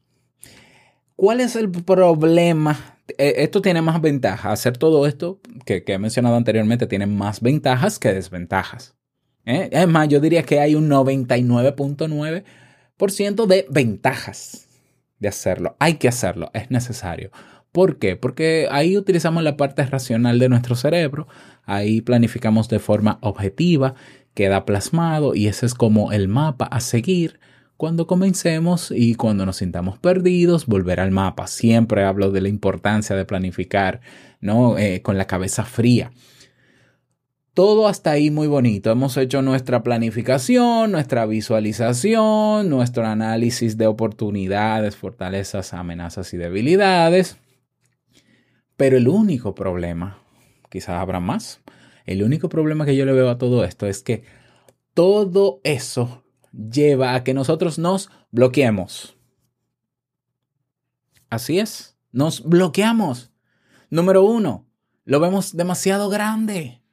¿cuál 1.18 1.42
es 1.42 1.58
el 1.58 1.72
problema? 1.72 2.98
Esto 3.18 3.62
tiene 3.62 3.82
más 3.82 4.00
ventajas. 4.00 4.54
Hacer 4.54 4.78
todo 4.78 5.06
esto 5.08 5.42
que, 5.66 5.84
que 5.84 5.92
he 5.92 6.00
mencionado 6.00 6.38
anteriormente 6.38 6.88
tiene 6.88 7.06
más 7.06 7.42
ventajas 7.42 8.00
que 8.00 8.14
desventajas. 8.14 8.96
¿Eh? 9.46 9.68
Es 9.74 9.90
más, 9.90 10.08
yo 10.08 10.22
diría 10.22 10.44
que 10.44 10.62
hay 10.62 10.76
un 10.76 10.90
99.9% 10.90 13.46
de 13.46 13.66
ventajas 13.70 14.67
de 15.20 15.28
hacerlo. 15.28 15.76
Hay 15.80 15.96
que 15.96 16.08
hacerlo, 16.08 16.52
es 16.54 16.72
necesario. 16.72 17.32
¿Por 17.72 18.00
qué? 18.00 18.16
Porque 18.16 18.68
ahí 18.72 18.98
utilizamos 18.98 19.44
la 19.44 19.58
parte 19.58 19.86
racional 19.86 20.40
de 20.40 20.50
nuestro 20.50 20.76
cerebro, 20.76 21.28
ahí 21.64 22.02
planificamos 22.02 22.70
de 22.70 22.80
forma 22.80 23.20
objetiva, 23.22 23.94
queda 24.34 24.66
plasmado 24.66 25.36
y 25.36 25.48
ese 25.48 25.66
es 25.66 25.74
como 25.74 26.12
el 26.12 26.28
mapa 26.28 26.66
a 26.66 26.80
seguir 26.80 27.40
cuando 27.78 28.08
comencemos 28.08 28.92
y 28.92 29.14
cuando 29.14 29.46
nos 29.46 29.58
sintamos 29.58 30.00
perdidos, 30.00 30.66
volver 30.66 31.00
al 31.00 31.12
mapa. 31.12 31.46
Siempre 31.46 32.04
hablo 32.04 32.32
de 32.32 32.42
la 32.42 32.50
importancia 32.50 33.16
de 33.16 33.26
planificar, 33.26 34.02
¿no? 34.42 34.80
Eh, 34.80 35.04
con 35.04 35.18
la 35.18 35.26
cabeza 35.26 35.64
fría. 35.64 36.12
Todo 37.58 37.88
hasta 37.88 38.12
ahí 38.12 38.30
muy 38.30 38.46
bonito. 38.46 38.92
Hemos 38.92 39.18
hecho 39.18 39.42
nuestra 39.42 39.82
planificación, 39.82 40.92
nuestra 40.92 41.26
visualización, 41.26 42.70
nuestro 42.70 43.04
análisis 43.04 43.80
de 43.80 43.88
oportunidades, 43.88 44.96
fortalezas, 44.96 45.74
amenazas 45.74 46.32
y 46.36 46.38
debilidades. 46.38 47.40
Pero 48.76 48.98
el 48.98 49.08
único 49.08 49.56
problema, 49.56 50.20
quizás 50.70 51.02
habrá 51.02 51.20
más, 51.20 51.62
el 52.06 52.22
único 52.22 52.48
problema 52.48 52.86
que 52.86 52.96
yo 52.96 53.06
le 53.06 53.14
veo 53.14 53.28
a 53.28 53.40
todo 53.40 53.64
esto 53.64 53.88
es 53.88 54.04
que 54.04 54.22
todo 54.94 55.60
eso 55.64 56.24
lleva 56.52 57.16
a 57.16 57.24
que 57.24 57.34
nosotros 57.34 57.80
nos 57.80 58.12
bloqueemos. 58.30 59.18
Así 61.32 61.58
es, 61.58 61.98
nos 62.12 62.44
bloqueamos. 62.44 63.32
Número 63.90 64.24
uno, 64.24 64.68
lo 65.06 65.20
vemos 65.20 65.58
demasiado 65.58 66.10
grande. 66.10 66.84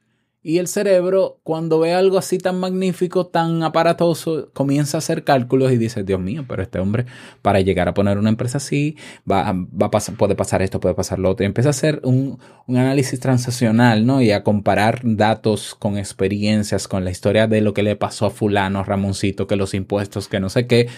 Y 0.46 0.58
el 0.58 0.68
cerebro, 0.68 1.40
cuando 1.42 1.78
ve 1.78 1.94
algo 1.94 2.18
así 2.18 2.36
tan 2.36 2.60
magnífico, 2.60 3.28
tan 3.28 3.62
aparatoso, 3.62 4.50
comienza 4.52 4.98
a 4.98 5.00
hacer 5.00 5.24
cálculos 5.24 5.72
y 5.72 5.78
dice, 5.78 6.04
Dios 6.04 6.20
mío, 6.20 6.44
pero 6.46 6.62
este 6.62 6.80
hombre, 6.80 7.06
para 7.40 7.62
llegar 7.62 7.88
a 7.88 7.94
poner 7.94 8.18
una 8.18 8.28
empresa 8.28 8.58
así, 8.58 8.98
va, 9.28 9.54
va 9.54 9.86
a 9.86 9.90
pasar, 9.90 10.16
puede 10.16 10.34
pasar 10.34 10.60
esto, 10.60 10.80
puede 10.80 10.94
pasar 10.94 11.18
lo 11.18 11.30
otro. 11.30 11.44
Y 11.44 11.46
empieza 11.46 11.70
a 11.70 11.70
hacer 11.70 12.02
un, 12.04 12.38
análisis 12.68 13.18
transaccional, 13.20 14.04
¿no? 14.04 14.20
Y 14.20 14.32
a 14.32 14.44
comparar 14.44 15.00
datos 15.02 15.74
con 15.74 15.96
experiencias, 15.96 16.88
con 16.88 17.06
la 17.06 17.10
historia 17.10 17.46
de 17.46 17.62
lo 17.62 17.72
que 17.72 17.82
le 17.82 17.96
pasó 17.96 18.26
a 18.26 18.30
fulano, 18.30 18.84
Ramoncito, 18.84 19.46
que 19.46 19.56
los 19.56 19.72
impuestos, 19.72 20.28
que 20.28 20.40
no 20.40 20.50
sé 20.50 20.66
qué. 20.66 20.88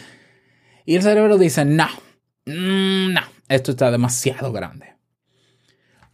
Y 0.87 0.97
el 0.97 1.03
cerebro 1.03 1.39
dice, 1.39 1.65
no, 1.65 1.87
mm, 2.47 3.13
no, 3.13 3.21
esto 3.49 3.71
está 3.71 3.93
demasiado 3.93 4.51
grande. 4.51 4.96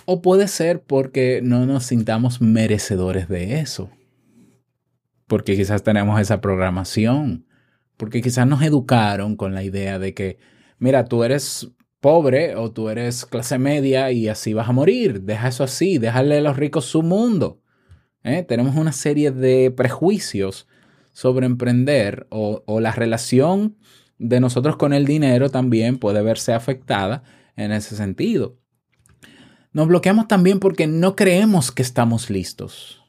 O 0.05 0.23
puede 0.23 0.49
ser 0.49 0.83
porque 0.83 1.41
no 1.43 1.67
nos 1.67 1.85
sintamos 1.85 2.41
merecedores 2.41 3.29
de 3.29 3.61
eso. 3.61 3.91
Porque 5.27 5.57
quizás 5.57 5.83
tenemos 5.83 6.21
esa 6.21 6.41
programación. 6.41 7.47
Porque 7.97 8.21
quizás 8.21 8.47
nos 8.47 8.63
educaron 8.63 9.37
con 9.37 9.55
la 9.55 9.63
idea 9.63 9.99
de 9.99 10.15
que, 10.15 10.39
mira, 10.79 11.05
tú 11.05 11.25
eres 11.25 11.71
pobre 12.01 12.57
o 12.57 12.73
tú 12.73 12.89
eres 12.89 13.25
clase 13.25 13.59
media 13.59 14.11
y 14.11 14.29
así 14.29 14.55
vas 14.55 14.69
a 14.69 14.73
morir. 14.73 15.23
Deja 15.23 15.49
eso 15.49 15.63
así, 15.63 15.99
déjale 15.99 16.39
a 16.39 16.41
los 16.41 16.57
ricos 16.57 16.85
su 16.85 17.03
mundo. 17.03 17.61
¿Eh? 18.25 18.43
Tenemos 18.43 18.77
una 18.77 18.93
serie 18.93 19.31
de 19.31 19.71
prejuicios 19.71 20.67
sobre 21.13 21.47
emprender 21.47 22.27
o, 22.31 22.63
o 22.67 22.81
la 22.81 22.93
relación 22.93 23.77
de 24.19 24.41
nosotros 24.41 24.77
con 24.77 24.93
el 24.93 25.05
dinero 25.05 25.51
también 25.51 25.99
puede 25.99 26.23
verse 26.23 26.53
afectada 26.53 27.23
en 27.57 27.73
ese 27.73 27.97
sentido. 27.97 28.59
Nos 29.73 29.89
bloqueamos 29.89 30.29
también 30.29 30.61
porque 30.61 30.87
no 30.87 31.17
creemos 31.17 31.73
que 31.73 31.83
estamos 31.83 32.29
listos. 32.29 33.03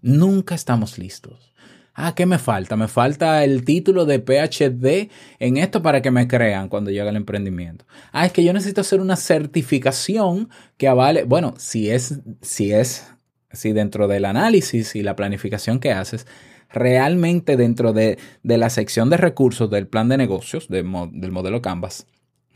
Nunca 0.00 0.54
estamos 0.54 0.96
listos. 0.96 1.52
Ah, 1.92 2.14
¿qué 2.14 2.26
me 2.26 2.38
falta? 2.38 2.76
Me 2.76 2.86
falta 2.86 3.42
el 3.42 3.64
título 3.64 4.04
de 4.04 4.20
PhD 4.20 5.10
en 5.40 5.56
esto 5.56 5.82
para 5.82 6.00
que 6.00 6.12
me 6.12 6.28
crean 6.28 6.68
cuando 6.68 6.92
llegue 6.92 7.08
el 7.08 7.16
emprendimiento. 7.16 7.84
Ah, 8.12 8.24
es 8.24 8.30
que 8.30 8.44
yo 8.44 8.52
necesito 8.52 8.82
hacer 8.82 9.00
una 9.00 9.16
certificación 9.16 10.48
que 10.76 10.86
avale. 10.86 11.24
Bueno, 11.24 11.54
si 11.58 11.90
es, 11.90 12.20
si 12.40 12.72
es, 12.72 13.12
si 13.50 13.72
dentro 13.72 14.06
del 14.06 14.26
análisis 14.26 14.94
y 14.94 15.02
la 15.02 15.16
planificación 15.16 15.80
que 15.80 15.90
haces, 15.90 16.28
realmente 16.70 17.56
dentro 17.56 17.92
de, 17.92 18.20
de 18.44 18.58
la 18.58 18.70
sección 18.70 19.10
de 19.10 19.16
recursos 19.16 19.68
del 19.68 19.88
plan 19.88 20.08
de 20.08 20.18
negocios 20.18 20.68
de, 20.68 20.84
del 21.12 21.32
modelo 21.32 21.60
Canvas, 21.60 22.06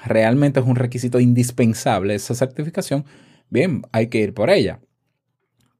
realmente 0.04 0.60
es 0.60 0.66
un 0.66 0.76
requisito 0.76 1.18
indispensable 1.18 2.14
esa 2.14 2.36
certificación 2.36 3.04
bien, 3.52 3.82
hay 3.92 4.08
que 4.08 4.18
ir 4.18 4.34
por 4.34 4.50
ella. 4.50 4.80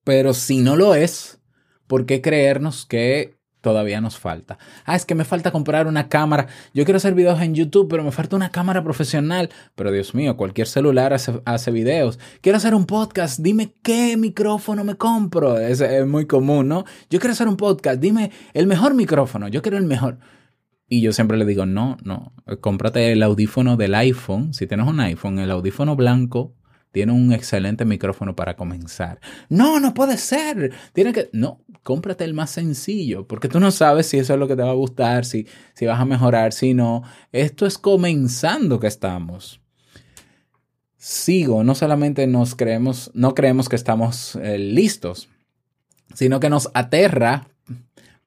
Pero 0.04 0.34
si 0.34 0.58
no 0.58 0.76
lo 0.76 0.94
es, 0.94 1.40
¿por 1.86 2.06
qué 2.06 2.20
creernos 2.20 2.86
que 2.86 3.36
todavía 3.60 4.00
nos 4.00 4.18
falta? 4.18 4.58
Ah, 4.84 4.96
es 4.96 5.06
que 5.06 5.14
me 5.14 5.24
falta 5.24 5.52
comprar 5.52 5.86
una 5.86 6.08
cámara. 6.08 6.48
Yo 6.74 6.84
quiero 6.84 6.96
hacer 6.96 7.14
videos 7.14 7.40
en 7.40 7.54
YouTube, 7.54 7.88
pero 7.88 8.04
me 8.04 8.12
falta 8.12 8.36
una 8.36 8.50
cámara 8.50 8.82
profesional. 8.82 9.50
Pero 9.74 9.90
Dios 9.92 10.14
mío, 10.14 10.36
cualquier 10.36 10.66
celular 10.66 11.12
hace, 11.12 11.40
hace 11.44 11.70
videos. 11.70 12.18
Quiero 12.40 12.58
hacer 12.58 12.74
un 12.74 12.84
podcast. 12.84 13.40
Dime 13.40 13.74
qué 13.82 14.16
micrófono 14.16 14.84
me 14.84 14.96
compro. 14.96 15.58
Es, 15.58 15.80
es 15.80 16.06
muy 16.06 16.26
común, 16.26 16.68
¿no? 16.68 16.84
Yo 17.08 17.20
quiero 17.20 17.32
hacer 17.32 17.48
un 17.48 17.56
podcast. 17.56 18.00
Dime 18.00 18.32
el 18.52 18.66
mejor 18.66 18.94
micrófono. 18.94 19.48
Yo 19.48 19.62
quiero 19.62 19.78
el 19.78 19.84
mejor. 19.84 20.18
Y 20.88 21.00
yo 21.00 21.12
siempre 21.12 21.38
le 21.38 21.46
digo, 21.46 21.64
no, 21.64 21.96
no, 22.04 22.34
cómprate 22.60 23.12
el 23.12 23.22
audífono 23.22 23.78
del 23.78 23.94
iPhone. 23.94 24.52
Si 24.52 24.66
tienes 24.66 24.86
un 24.86 25.00
iPhone, 25.00 25.38
el 25.38 25.50
audífono 25.50 25.96
blanco 25.96 26.54
tiene 26.92 27.12
un 27.12 27.32
excelente 27.32 27.84
micrófono 27.84 28.36
para 28.36 28.54
comenzar. 28.54 29.18
No, 29.48 29.80
no 29.80 29.94
puede 29.94 30.18
ser. 30.18 30.72
Tiene 30.92 31.12
que. 31.12 31.30
No, 31.32 31.62
cómprate 31.82 32.24
el 32.24 32.34
más 32.34 32.50
sencillo, 32.50 33.26
porque 33.26 33.48
tú 33.48 33.58
no 33.58 33.70
sabes 33.70 34.06
si 34.06 34.18
eso 34.18 34.34
es 34.34 34.38
lo 34.38 34.46
que 34.46 34.56
te 34.56 34.62
va 34.62 34.70
a 34.70 34.74
gustar, 34.74 35.24
si, 35.24 35.46
si 35.74 35.86
vas 35.86 35.98
a 35.98 36.04
mejorar, 36.04 36.52
si 36.52 36.74
no. 36.74 37.02
Esto 37.32 37.66
es 37.66 37.78
comenzando 37.78 38.78
que 38.78 38.86
estamos. 38.86 39.60
Sigo, 40.98 41.64
no 41.64 41.74
solamente 41.74 42.26
nos 42.26 42.54
creemos, 42.54 43.10
no 43.14 43.34
creemos 43.34 43.68
que 43.68 43.74
estamos 43.74 44.36
eh, 44.36 44.58
listos, 44.58 45.28
sino 46.14 46.38
que 46.38 46.50
nos 46.50 46.70
aterra 46.74 47.48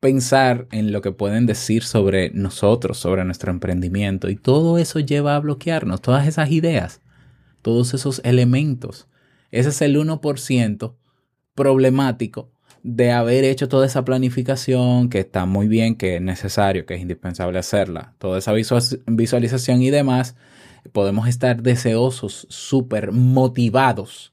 pensar 0.01 0.67
en 0.72 0.91
lo 0.91 1.01
que 1.01 1.12
pueden 1.12 1.45
decir 1.45 1.84
sobre 1.84 2.31
nosotros, 2.31 2.98
sobre 2.98 3.24
nuestro 3.24 3.51
emprendimiento. 3.51 4.27
Y 4.29 4.36
todo 4.36 4.77
eso 4.77 5.00
lleva 5.00 5.36
a 5.36 5.39
bloquearnos, 5.39 6.01
todas 6.01 6.27
esas 6.27 6.51
ideas 6.51 7.00
todos 7.65 7.95
esos 7.95 8.22
elementos. 8.24 9.07
Ese 9.50 9.69
es 9.69 9.81
el 9.81 9.98
1% 9.98 10.93
problemático 11.55 12.51
de 12.84 13.12
haber 13.12 13.43
hecho 13.43 13.67
toda 13.67 13.88
esa 13.88 14.05
planificación, 14.05 15.10
que 15.10 15.22
está 15.22 15.48
muy 15.48 15.67
bien, 15.67 15.95
que 15.95 16.17
es 16.17 16.22
necesario, 16.22 16.86
que 16.86 16.93
es 16.93 17.01
indispensable 17.01 17.57
hacerla, 17.57 18.13
toda 18.19 18.38
esa 18.38 18.53
visualización 19.07 19.81
y 19.81 19.89
demás, 19.89 20.36
podemos 20.91 21.27
estar 21.27 21.63
deseosos, 21.63 22.45
súper 22.51 23.12
motivados, 23.12 24.31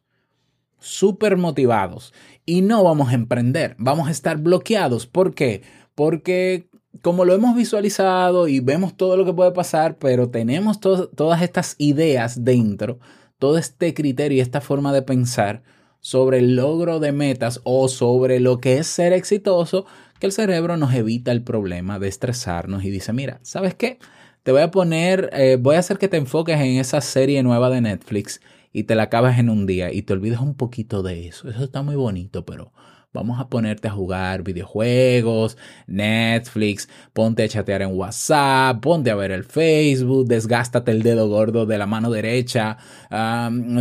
súper 0.78 1.38
motivados, 1.38 2.12
y 2.44 2.60
no 2.60 2.84
vamos 2.84 3.12
a 3.12 3.14
emprender, 3.14 3.76
vamos 3.78 4.08
a 4.08 4.10
estar 4.10 4.36
bloqueados. 4.36 5.06
¿Por 5.06 5.32
qué? 5.32 5.62
Porque 5.94 6.68
como 7.00 7.24
lo 7.24 7.32
hemos 7.32 7.56
visualizado 7.56 8.46
y 8.46 8.60
vemos 8.60 8.94
todo 8.94 9.16
lo 9.16 9.24
que 9.24 9.32
puede 9.32 9.52
pasar, 9.52 9.96
pero 9.96 10.28
tenemos 10.28 10.80
todas 10.80 11.40
estas 11.40 11.76
ideas 11.78 12.44
dentro, 12.44 12.98
todo 13.42 13.58
este 13.58 13.92
criterio 13.92 14.38
y 14.38 14.40
esta 14.40 14.60
forma 14.60 14.92
de 14.92 15.02
pensar, 15.02 15.64
sobre 15.98 16.38
el 16.38 16.54
logro 16.54 17.00
de 17.00 17.10
metas 17.10 17.60
o 17.64 17.88
sobre 17.88 18.38
lo 18.38 18.60
que 18.60 18.78
es 18.78 18.86
ser 18.86 19.12
exitoso, 19.12 19.84
que 20.20 20.26
el 20.26 20.32
cerebro 20.32 20.76
nos 20.76 20.94
evita 20.94 21.32
el 21.32 21.42
problema 21.42 21.98
de 21.98 22.06
estresarnos 22.06 22.84
y 22.84 22.90
dice, 22.90 23.12
mira, 23.12 23.40
¿sabes 23.42 23.74
qué? 23.74 23.98
Te 24.44 24.52
voy 24.52 24.62
a 24.62 24.70
poner, 24.70 25.28
eh, 25.32 25.58
voy 25.60 25.74
a 25.74 25.80
hacer 25.80 25.98
que 25.98 26.06
te 26.06 26.18
enfoques 26.18 26.54
en 26.60 26.76
esa 26.78 27.00
serie 27.00 27.42
nueva 27.42 27.68
de 27.68 27.80
Netflix 27.80 28.40
y 28.72 28.84
te 28.84 28.94
la 28.94 29.02
acabas 29.02 29.40
en 29.40 29.50
un 29.50 29.66
día 29.66 29.92
y 29.92 30.02
te 30.02 30.12
olvidas 30.12 30.40
un 30.40 30.54
poquito 30.54 31.02
de 31.02 31.26
eso. 31.26 31.50
Eso 31.50 31.64
está 31.64 31.82
muy 31.82 31.96
bonito, 31.96 32.46
pero 32.46 32.72
vamos 33.12 33.40
a 33.40 33.48
ponerte 33.48 33.88
a 33.88 33.92
jugar 33.92 34.42
videojuegos, 34.42 35.58
Netflix, 35.86 36.88
ponte 37.12 37.42
a 37.42 37.48
chatear 37.48 37.82
en 37.82 37.96
WhatsApp, 37.96 38.80
ponte 38.80 39.10
a 39.10 39.14
ver 39.14 39.30
el 39.30 39.44
Facebook, 39.44 40.26
desgástate 40.26 40.90
el 40.90 41.02
dedo 41.02 41.28
gordo 41.28 41.66
de 41.66 41.78
la 41.78 41.86
mano 41.86 42.10
derecha 42.10 42.78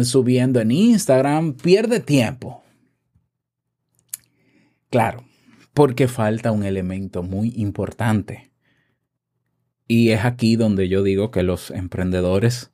subiendo 0.03 0.59
en 0.59 0.71
Instagram, 0.71 1.53
pierde 1.53 1.99
tiempo. 1.99 2.63
Claro, 4.89 5.23
porque 5.73 6.07
falta 6.07 6.51
un 6.51 6.63
elemento 6.63 7.23
muy 7.23 7.53
importante. 7.55 8.51
Y 9.87 10.09
es 10.09 10.25
aquí 10.25 10.55
donde 10.55 10.89
yo 10.89 11.03
digo 11.03 11.31
que 11.31 11.43
los 11.43 11.71
emprendedores 11.71 12.71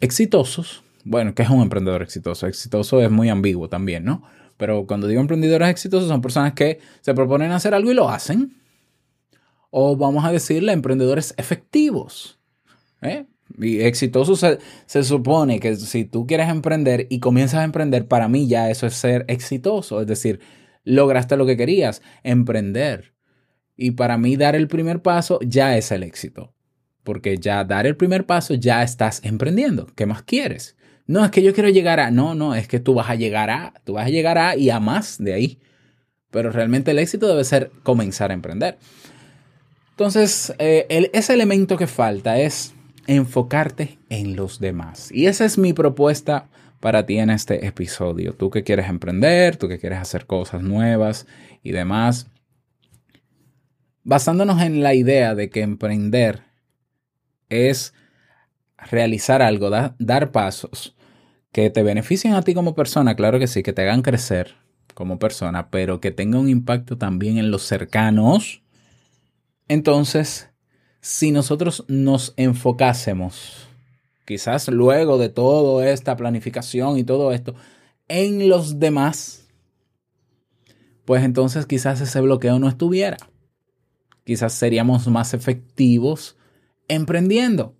exitosos, 0.00 0.84
bueno, 1.04 1.34
¿qué 1.34 1.42
es 1.42 1.50
un 1.50 1.60
emprendedor 1.60 2.02
exitoso? 2.02 2.46
Exitoso 2.46 3.00
es 3.00 3.10
muy 3.10 3.28
ambiguo 3.28 3.68
también, 3.68 4.04
¿no? 4.04 4.22
Pero 4.62 4.86
cuando 4.86 5.08
digo 5.08 5.20
emprendedores 5.20 5.68
exitosos 5.70 6.08
son 6.08 6.22
personas 6.22 6.52
que 6.52 6.78
se 7.00 7.14
proponen 7.14 7.50
hacer 7.50 7.74
algo 7.74 7.90
y 7.90 7.94
lo 7.94 8.08
hacen. 8.08 8.52
O 9.70 9.96
vamos 9.96 10.24
a 10.24 10.30
decirle 10.30 10.70
emprendedores 10.70 11.34
efectivos. 11.36 12.38
¿eh? 13.00 13.26
Y 13.58 13.80
exitoso 13.80 14.36
se, 14.36 14.60
se, 14.86 15.02
supone 15.02 15.58
que 15.58 15.74
si 15.74 16.04
tú 16.04 16.28
quieres 16.28 16.48
emprender 16.48 17.08
y 17.10 17.18
comienzas 17.18 17.58
a 17.58 17.64
emprender, 17.64 18.06
para 18.06 18.28
mí 18.28 18.46
ya 18.46 18.70
eso 18.70 18.86
es 18.86 18.94
ser 18.94 19.24
exitoso. 19.26 20.00
Es 20.00 20.06
decir, 20.06 20.38
lograste 20.84 21.36
lo 21.36 21.44
que 21.44 21.56
querías, 21.56 22.00
emprender. 22.22 23.14
Y 23.76 23.90
para 23.90 24.16
mí 24.16 24.36
dar 24.36 24.54
el 24.54 24.68
primer 24.68 25.02
paso 25.02 25.40
ya 25.44 25.76
es 25.76 25.90
el 25.90 26.04
éxito. 26.04 26.54
Porque 27.02 27.36
ya 27.36 27.64
dar 27.64 27.84
el 27.84 27.96
primer 27.96 28.26
paso 28.26 28.54
ya 28.54 28.84
estás 28.84 29.24
emprendiendo. 29.24 29.86
¿Qué 29.96 30.06
más 30.06 30.22
quieres? 30.22 30.76
No, 31.12 31.22
es 31.22 31.30
que 31.30 31.42
yo 31.42 31.52
quiero 31.52 31.68
llegar 31.68 32.00
a. 32.00 32.10
No, 32.10 32.34
no, 32.34 32.54
es 32.54 32.66
que 32.66 32.80
tú 32.80 32.94
vas 32.94 33.10
a 33.10 33.16
llegar 33.16 33.50
a. 33.50 33.74
Tú 33.84 33.92
vas 33.92 34.06
a 34.06 34.08
llegar 34.08 34.38
a 34.38 34.56
y 34.56 34.70
a 34.70 34.80
más 34.80 35.22
de 35.22 35.34
ahí. 35.34 35.58
Pero 36.30 36.50
realmente 36.50 36.92
el 36.92 36.98
éxito 36.98 37.28
debe 37.28 37.44
ser 37.44 37.70
comenzar 37.82 38.30
a 38.30 38.34
emprender. 38.34 38.78
Entonces, 39.90 40.54
eh, 40.58 40.86
el, 40.88 41.10
ese 41.12 41.34
elemento 41.34 41.76
que 41.76 41.86
falta 41.86 42.38
es 42.38 42.72
enfocarte 43.06 43.98
en 44.08 44.36
los 44.36 44.58
demás. 44.58 45.12
Y 45.12 45.26
esa 45.26 45.44
es 45.44 45.58
mi 45.58 45.74
propuesta 45.74 46.48
para 46.80 47.04
ti 47.04 47.18
en 47.18 47.28
este 47.28 47.66
episodio. 47.66 48.32
Tú 48.32 48.48
que 48.48 48.64
quieres 48.64 48.88
emprender, 48.88 49.58
tú 49.58 49.68
que 49.68 49.78
quieres 49.78 49.98
hacer 49.98 50.24
cosas 50.24 50.62
nuevas 50.62 51.26
y 51.62 51.72
demás. 51.72 52.30
Basándonos 54.02 54.62
en 54.62 54.82
la 54.82 54.94
idea 54.94 55.34
de 55.34 55.50
que 55.50 55.60
emprender 55.60 56.44
es 57.50 57.92
realizar 58.78 59.42
algo, 59.42 59.68
da, 59.68 59.94
dar 59.98 60.32
pasos 60.32 60.96
que 61.52 61.70
te 61.70 61.82
beneficien 61.82 62.34
a 62.34 62.42
ti 62.42 62.54
como 62.54 62.74
persona, 62.74 63.14
claro 63.14 63.38
que 63.38 63.46
sí, 63.46 63.62
que 63.62 63.72
te 63.72 63.82
hagan 63.82 64.02
crecer 64.02 64.56
como 64.94 65.18
persona, 65.18 65.70
pero 65.70 66.00
que 66.00 66.10
tenga 66.10 66.38
un 66.38 66.48
impacto 66.48 66.98
también 66.98 67.38
en 67.38 67.50
los 67.50 67.62
cercanos. 67.62 68.62
Entonces, 69.68 70.50
si 71.00 71.30
nosotros 71.30 71.84
nos 71.88 72.34
enfocásemos, 72.36 73.68
quizás 74.24 74.68
luego 74.68 75.18
de 75.18 75.28
toda 75.28 75.88
esta 75.90 76.16
planificación 76.16 76.98
y 76.98 77.04
todo 77.04 77.32
esto, 77.32 77.54
en 78.08 78.48
los 78.48 78.78
demás, 78.78 79.48
pues 81.04 81.22
entonces 81.22 81.66
quizás 81.66 82.00
ese 82.00 82.20
bloqueo 82.20 82.58
no 82.58 82.68
estuviera. 82.68 83.16
Quizás 84.24 84.52
seríamos 84.52 85.08
más 85.08 85.34
efectivos 85.34 86.36
emprendiendo. 86.88 87.74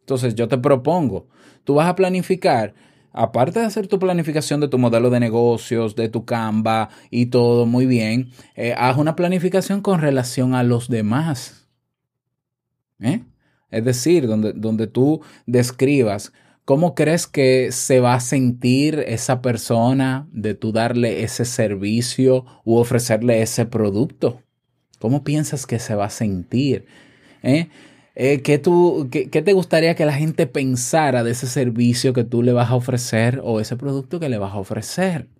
Entonces 0.00 0.34
yo 0.34 0.48
te 0.48 0.58
propongo, 0.58 1.28
tú 1.70 1.76
vas 1.76 1.86
a 1.86 1.94
planificar, 1.94 2.74
aparte 3.12 3.60
de 3.60 3.66
hacer 3.66 3.86
tu 3.86 4.00
planificación 4.00 4.58
de 4.60 4.66
tu 4.66 4.76
modelo 4.76 5.08
de 5.08 5.20
negocios, 5.20 5.94
de 5.94 6.08
tu 6.08 6.24
Canva 6.24 6.88
y 7.10 7.26
todo 7.26 7.64
muy 7.64 7.86
bien, 7.86 8.32
eh, 8.56 8.74
haz 8.76 8.96
una 8.96 9.14
planificación 9.14 9.80
con 9.80 10.00
relación 10.00 10.56
a 10.56 10.64
los 10.64 10.88
demás. 10.88 11.68
¿Eh? 12.98 13.22
Es 13.70 13.84
decir, 13.84 14.26
donde, 14.26 14.52
donde 14.52 14.88
tú 14.88 15.20
describas 15.46 16.32
cómo 16.64 16.96
crees 16.96 17.28
que 17.28 17.70
se 17.70 18.00
va 18.00 18.14
a 18.14 18.20
sentir 18.20 19.04
esa 19.06 19.42
persona 19.42 20.26
de 20.32 20.54
tú 20.54 20.72
darle 20.72 21.22
ese 21.22 21.44
servicio 21.44 22.46
u 22.64 22.78
ofrecerle 22.78 23.42
ese 23.42 23.64
producto. 23.64 24.42
¿Cómo 24.98 25.22
piensas 25.22 25.68
que 25.68 25.78
se 25.78 25.94
va 25.94 26.06
a 26.06 26.10
sentir? 26.10 26.86
¿Eh? 27.44 27.68
Eh, 28.22 28.42
¿qué, 28.42 28.58
tú, 28.58 29.08
qué, 29.10 29.30
qué, 29.30 29.40
te 29.40 29.54
gustaría 29.54 29.94
que 29.94 30.04
la 30.04 30.12
gente 30.12 30.46
pensara 30.46 31.24
de 31.24 31.30
ese 31.30 31.46
servicio 31.46 32.12
que 32.12 32.22
tú 32.22 32.42
le 32.42 32.52
vas 32.52 32.68
a 32.68 32.74
ofrecer 32.74 33.40
o 33.42 33.60
ese 33.60 33.78
producto 33.78 34.20
que 34.20 34.28
le 34.28 34.36
vas 34.36 34.52
a 34.52 34.58
ofrecer? 34.58 35.30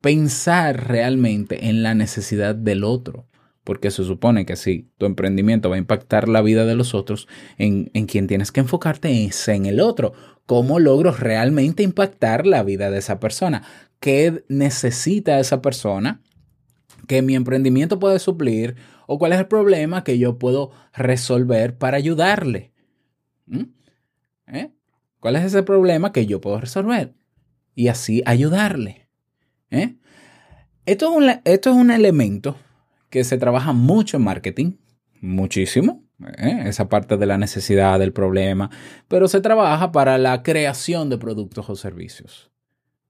Pensar 0.00 0.88
realmente 0.88 1.68
en 1.68 1.82
la 1.82 1.92
necesidad 1.92 2.54
del 2.54 2.82
otro, 2.82 3.26
porque 3.62 3.90
se 3.90 4.04
supone 4.04 4.46
que 4.46 4.56
si 4.56 4.88
tu 4.96 5.04
emprendimiento 5.04 5.68
va 5.68 5.76
a 5.76 5.80
impactar 5.80 6.30
la 6.30 6.40
vida 6.40 6.64
de 6.64 6.76
los 6.76 6.94
otros, 6.94 7.28
en, 7.58 7.90
en 7.92 8.06
quien 8.06 8.26
tienes 8.26 8.52
que 8.52 8.60
enfocarte 8.60 9.26
es 9.26 9.46
en 9.48 9.66
el 9.66 9.78
otro. 9.78 10.14
¿Cómo 10.46 10.78
logro 10.78 11.12
realmente 11.12 11.82
impactar 11.82 12.46
la 12.46 12.62
vida 12.62 12.90
de 12.90 13.00
esa 13.00 13.20
persona? 13.20 13.64
¿Qué 14.00 14.44
necesita 14.48 15.38
esa 15.40 15.60
persona 15.60 16.22
que 17.06 17.20
mi 17.20 17.34
emprendimiento 17.34 17.98
puede 17.98 18.18
suplir 18.18 18.76
o 19.10 19.18
cuál 19.18 19.32
es 19.32 19.38
el 19.38 19.46
problema 19.46 20.04
que 20.04 20.18
yo 20.18 20.38
puedo 20.38 20.70
resolver 20.92 21.78
para 21.78 21.96
ayudarle. 21.96 22.72
¿Mm? 23.46 23.62
¿Eh? 24.48 24.70
¿Cuál 25.18 25.36
es 25.36 25.44
ese 25.44 25.62
problema 25.62 26.12
que 26.12 26.26
yo 26.26 26.42
puedo 26.42 26.60
resolver? 26.60 27.14
Y 27.74 27.88
así 27.88 28.22
ayudarle. 28.26 29.08
¿Eh? 29.70 29.96
Esto, 30.84 31.10
es 31.10 31.16
un, 31.16 31.40
esto 31.44 31.70
es 31.70 31.76
un 31.76 31.90
elemento 31.90 32.56
que 33.08 33.24
se 33.24 33.38
trabaja 33.38 33.72
mucho 33.72 34.18
en 34.18 34.24
marketing, 34.24 34.72
muchísimo. 35.22 36.04
¿eh? 36.36 36.64
Esa 36.66 36.90
parte 36.90 37.16
de 37.16 37.24
la 37.24 37.38
necesidad 37.38 37.98
del 37.98 38.12
problema, 38.12 38.68
pero 39.08 39.26
se 39.26 39.40
trabaja 39.40 39.90
para 39.90 40.18
la 40.18 40.42
creación 40.42 41.08
de 41.08 41.16
productos 41.16 41.70
o 41.70 41.76
servicios. 41.76 42.47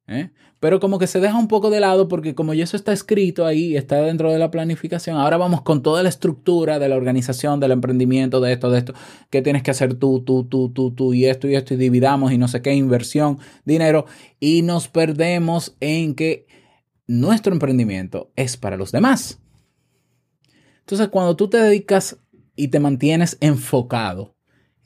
¿Eh? 0.08 0.30
Pero 0.60 0.80
como 0.80 0.98
que 0.98 1.06
se 1.06 1.20
deja 1.20 1.38
un 1.38 1.46
poco 1.46 1.70
de 1.70 1.78
lado 1.78 2.08
porque 2.08 2.34
como 2.34 2.52
ya 2.52 2.64
eso 2.64 2.76
está 2.76 2.92
escrito 2.92 3.46
ahí, 3.46 3.76
está 3.76 3.96
dentro 4.02 4.32
de 4.32 4.38
la 4.38 4.50
planificación, 4.50 5.16
ahora 5.16 5.36
vamos 5.36 5.62
con 5.62 5.82
toda 5.82 6.02
la 6.02 6.08
estructura 6.08 6.80
de 6.80 6.88
la 6.88 6.96
organización, 6.96 7.60
del 7.60 7.70
emprendimiento, 7.70 8.40
de 8.40 8.52
esto, 8.52 8.70
de 8.70 8.78
esto, 8.78 8.94
qué 9.30 9.40
tienes 9.40 9.62
que 9.62 9.70
hacer 9.70 9.94
tú, 9.94 10.20
tú, 10.24 10.44
tú, 10.44 10.70
tú, 10.70 10.90
tú 10.90 11.14
y 11.14 11.26
esto 11.26 11.46
y 11.46 11.54
esto 11.54 11.74
y 11.74 11.76
dividamos 11.76 12.32
y 12.32 12.38
no 12.38 12.48
sé 12.48 12.60
qué, 12.60 12.74
inversión, 12.74 13.38
dinero 13.64 14.06
y 14.40 14.62
nos 14.62 14.88
perdemos 14.88 15.76
en 15.78 16.14
que 16.16 16.46
nuestro 17.06 17.52
emprendimiento 17.52 18.32
es 18.34 18.56
para 18.56 18.76
los 18.76 18.90
demás. 18.90 19.38
Entonces 20.80 21.08
cuando 21.08 21.36
tú 21.36 21.48
te 21.48 21.58
dedicas 21.58 22.18
y 22.56 22.68
te 22.68 22.80
mantienes 22.80 23.36
enfocado 23.40 24.34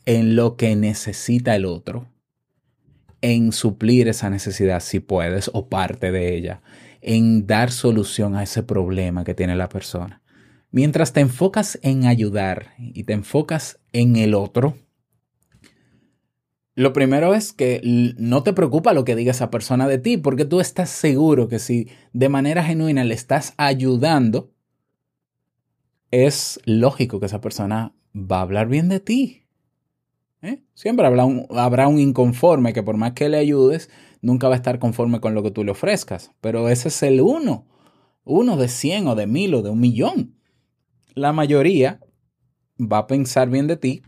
en 0.05 0.37
lo 0.37 0.57
que 0.57 0.77
necesita 0.77 1.57
el 1.57 1.65
otro, 1.65 2.12
en 3.23 3.53
suplir 3.53 4.09
esa 4.09 4.29
necesidad 4.29 4.81
si 4.81 5.01
puedes 5.01 5.51
o 5.55 5.69
parte 5.69 6.13
de 6.13 6.37
ella, 6.37 6.61
en 7.01 7.47
dar 7.47 7.71
solución 7.71 8.37
a 8.37 8.43
ese 8.43 8.63
problema 8.63 9.25
que 9.25 9.35
tiene 9.35 9.57
la 9.57 9.69
persona. 9.69 10.21
Mientras 10.71 11.13
te 11.13 11.21
enfocas 11.21 11.79
en 11.83 12.07
ayudar 12.07 12.75
y 12.79 13.05
te 13.05 13.13
enfocas 13.13 13.81
en 13.93 14.17
el 14.17 14.35
otro, 14.35 14.77
lo 16.75 16.95
primero 16.95 17.35
es 17.35 17.53
que 17.53 17.83
no 18.17 18.43
te 18.43 18.55
preocupa 18.55 18.95
lo 18.95 19.05
que 19.05 19.15
diga 19.15 19.33
esa 19.33 19.51
persona 19.51 19.87
de 19.87 19.99
ti, 19.99 20.17
porque 20.17 20.47
tú 20.47 20.61
estás 20.61 20.89
seguro 20.89 21.49
que 21.49 21.59
si 21.59 21.89
de 22.13 22.31
manera 22.31 22.65
genuina 22.65 23.05
le 23.05 23.15
estás 23.15 23.53
ayudando, 23.59 24.51
es 26.11 26.61
lógico 26.65 27.21
que 27.21 27.27
esa 27.27 27.43
persona 27.43 27.95
va 28.15 28.39
a 28.39 28.43
hablar 28.43 28.69
bien 28.69 28.89
de 28.89 29.01
ti. 29.01 29.42
¿Eh? 30.43 30.61
Siempre 30.75 31.07
habrá 31.07 31.25
un, 31.25 31.47
habrá 31.51 31.87
un 31.87 32.01
inconforme 32.01 32.73
que 32.73 32.83
por 32.83 32.97
más 32.97 33.13
que 33.13 33.29
le 33.29 33.39
ayudes, 33.39 33.91
nunca 34.21 34.49
va 34.49 34.55
a 34.55 34.57
estar 34.57 34.81
conforme 34.81 35.21
con 35.21 35.35
lo 35.35 35.43
que 35.43 35.53
tú 35.53 35.63
le 35.63 35.71
ofrezcas. 35.71 36.33
Pero 36.41 36.69
ese 36.69 36.89
es 36.89 37.03
el 37.05 37.21
uno. 37.21 37.67
Uno 38.25 38.57
de 38.57 38.69
cien 38.69 39.07
o 39.07 39.15
de 39.15 39.27
mil 39.29 39.55
o 39.55 39.63
de 39.63 39.71
un 39.71 39.81
millón. 39.81 40.37
La 41.15 41.33
mayoría 41.33 42.01
va 42.79 42.99
a 42.99 43.07
pensar 43.07 43.51
bien 43.51 43.69
de 43.69 43.77
ti, 43.77 44.03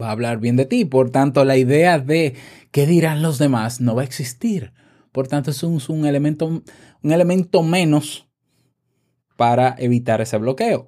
va 0.00 0.08
a 0.08 0.12
hablar 0.12 0.38
bien 0.38 0.56
de 0.56 0.66
ti. 0.66 0.84
Por 0.84 1.10
tanto, 1.10 1.44
la 1.44 1.56
idea 1.56 1.98
de 1.98 2.36
qué 2.70 2.86
dirán 2.86 3.20
los 3.20 3.38
demás 3.38 3.80
no 3.80 3.96
va 3.96 4.02
a 4.02 4.04
existir. 4.04 4.72
Por 5.10 5.26
tanto, 5.26 5.50
es 5.50 5.64
un, 5.64 5.80
un 5.88 6.06
elemento, 6.06 6.46
un 6.46 7.12
elemento 7.12 7.64
menos 7.64 8.28
para 9.36 9.74
evitar 9.78 10.20
ese 10.20 10.36
bloqueo. 10.38 10.86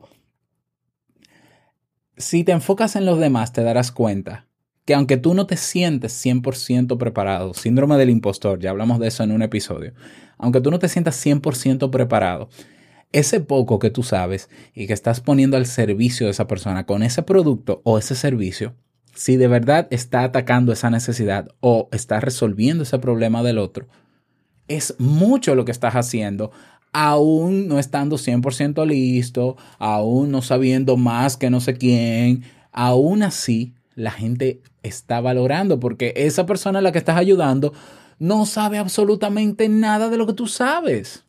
Si 2.17 2.45
te 2.45 2.53
enfocas 2.53 2.95
en 2.95 3.07
los 3.07 3.19
demás, 3.19 3.53
te 3.53 3.63
darás 3.65 3.91
cuenta 3.91 4.52
que 4.85 4.95
aunque 4.95 5.17
tú 5.17 5.35
no 5.35 5.47
te 5.47 5.57
sientes 5.57 6.13
100% 6.25 6.99
preparado, 6.99 7.55
síndrome 7.55 7.97
del 7.97 8.11
impostor, 8.11 8.59
ya 8.59 8.71
hablamos 8.71 8.99
de 8.99 9.09
eso 9.09 9.23
en 9.23 9.33
un 9.33 9.43
episodio, 9.43 9.93
aunque 10.39 10.61
tú 10.61 10.71
no 10.71 10.79
te 10.79 10.89
sientas 10.89 11.25
100% 11.25 11.91
preparado, 11.91 12.49
ese 13.13 13.41
poco 13.41 13.79
que 13.79 13.91
tú 13.91 14.03
sabes 14.03 14.49
y 14.75 14.87
que 14.87 14.93
estás 14.93 15.21
poniendo 15.21 15.57
al 15.57 15.67
servicio 15.67 16.27
de 16.27 16.33
esa 16.33 16.47
persona 16.47 16.87
con 16.87 17.03
ese 17.03 17.23
producto 17.23 17.81
o 17.85 17.99
ese 17.99 18.15
servicio, 18.15 18.75
si 19.15 19.37
de 19.37 19.49
verdad 19.49 19.87
está 19.91 20.25
atacando 20.25 20.73
esa 20.73 20.91
necesidad 20.91 21.49
o 21.61 21.89
está 21.93 22.21
resolviendo 22.21 22.83
ese 22.83 22.99
problema 22.99 23.43
del 23.43 23.59
otro, 23.59 23.87
es 24.69 24.95
mucho 24.99 25.55
lo 25.55 25.65
que 25.65 25.73
estás 25.73 25.95
haciendo, 25.95 26.51
aún 26.93 27.69
no 27.69 27.79
estando 27.79 28.17
100% 28.17 28.87
listo, 28.87 29.57
aún 29.79 30.31
no 30.31 30.43
sabiendo 30.43 30.97
más 30.97 31.37
que 31.37 31.51
no 31.51 31.61
sé 31.61 31.77
quién, 31.77 32.45
aún 32.73 33.23
así 33.23 33.75
la 33.95 34.11
gente 34.11 34.63
está 34.83 35.21
valorando 35.21 35.79
porque 35.81 36.13
esa 36.17 36.47
persona 36.47 36.79
a 36.81 36.83
la 36.83 36.93
que 36.93 36.99
estás 36.99 37.17
ayudando 37.17 37.73
no 38.19 38.47
sabe 38.47 38.79
absolutamente 38.79 39.69
nada 39.69 40.09
de 40.09 40.17
lo 40.17 40.27
que 40.27 40.33
tú 40.33 40.47
sabes. 40.47 41.25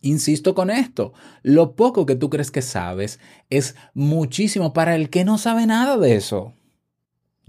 Insisto 0.00 0.54
con 0.54 0.70
esto, 0.70 1.12
lo 1.42 1.74
poco 1.74 2.06
que 2.06 2.14
tú 2.14 2.30
crees 2.30 2.50
que 2.50 2.62
sabes 2.62 3.18
es 3.50 3.74
muchísimo 3.94 4.72
para 4.72 4.94
el 4.94 5.10
que 5.10 5.24
no 5.24 5.38
sabe 5.38 5.66
nada 5.66 5.96
de 5.98 6.14
eso. 6.14 6.54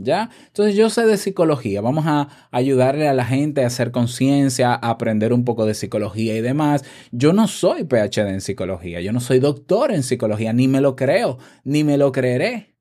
¿Ya? 0.02 0.30
Entonces 0.48 0.76
yo 0.76 0.90
sé 0.90 1.06
de 1.06 1.18
psicología, 1.18 1.82
vamos 1.82 2.06
a 2.08 2.30
ayudarle 2.52 3.10
a 3.10 3.14
la 3.14 3.26
gente 3.26 3.64
a 3.64 3.68
hacer 3.68 3.92
conciencia, 3.92 4.72
a 4.72 4.90
aprender 4.92 5.34
un 5.34 5.44
poco 5.44 5.66
de 5.66 5.74
psicología 5.74 6.38
y 6.38 6.42
demás. 6.42 6.86
Yo 7.12 7.34
no 7.34 7.50
soy 7.50 7.84
PhD 7.84 8.30
en 8.30 8.40
psicología, 8.40 9.02
yo 9.02 9.12
no 9.12 9.20
soy 9.20 9.40
doctor 9.40 9.92
en 9.92 10.04
psicología, 10.04 10.54
ni 10.54 10.70
me 10.70 10.80
lo 10.80 10.96
creo, 10.96 11.38
ni 11.66 11.84
me 11.84 11.98
lo 11.98 12.14
creeré. 12.14 12.79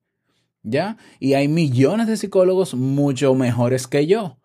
¿Ya? 0.71 0.99
Y 1.19 1.33
hay 1.33 1.49
millones 1.49 2.07
de 2.09 2.17
psicólogos 2.17 2.75
mucho 2.75 3.35
mejores 3.35 3.87
que 3.87 4.07
yo. 4.07 4.39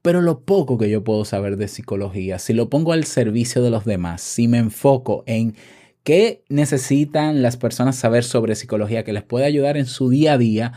Pero 0.00 0.22
lo 0.22 0.44
poco 0.44 0.78
que 0.78 0.88
yo 0.88 1.04
puedo 1.04 1.24
saber 1.24 1.56
de 1.56 1.68
psicología, 1.68 2.38
si 2.38 2.54
lo 2.54 2.70
pongo 2.70 2.92
al 2.92 3.04
servicio 3.04 3.62
de 3.62 3.70
los 3.70 3.84
demás, 3.84 4.22
si 4.22 4.48
me 4.48 4.58
enfoco 4.58 5.22
en 5.26 5.54
qué 6.02 6.44
necesitan 6.48 7.42
las 7.42 7.56
personas 7.56 7.96
saber 7.96 8.24
sobre 8.24 8.54
psicología 8.54 9.04
que 9.04 9.12
les 9.12 9.24
puede 9.24 9.44
ayudar 9.44 9.76
en 9.76 9.86
su 9.86 10.08
día 10.08 10.34
a 10.34 10.38
día, 10.38 10.72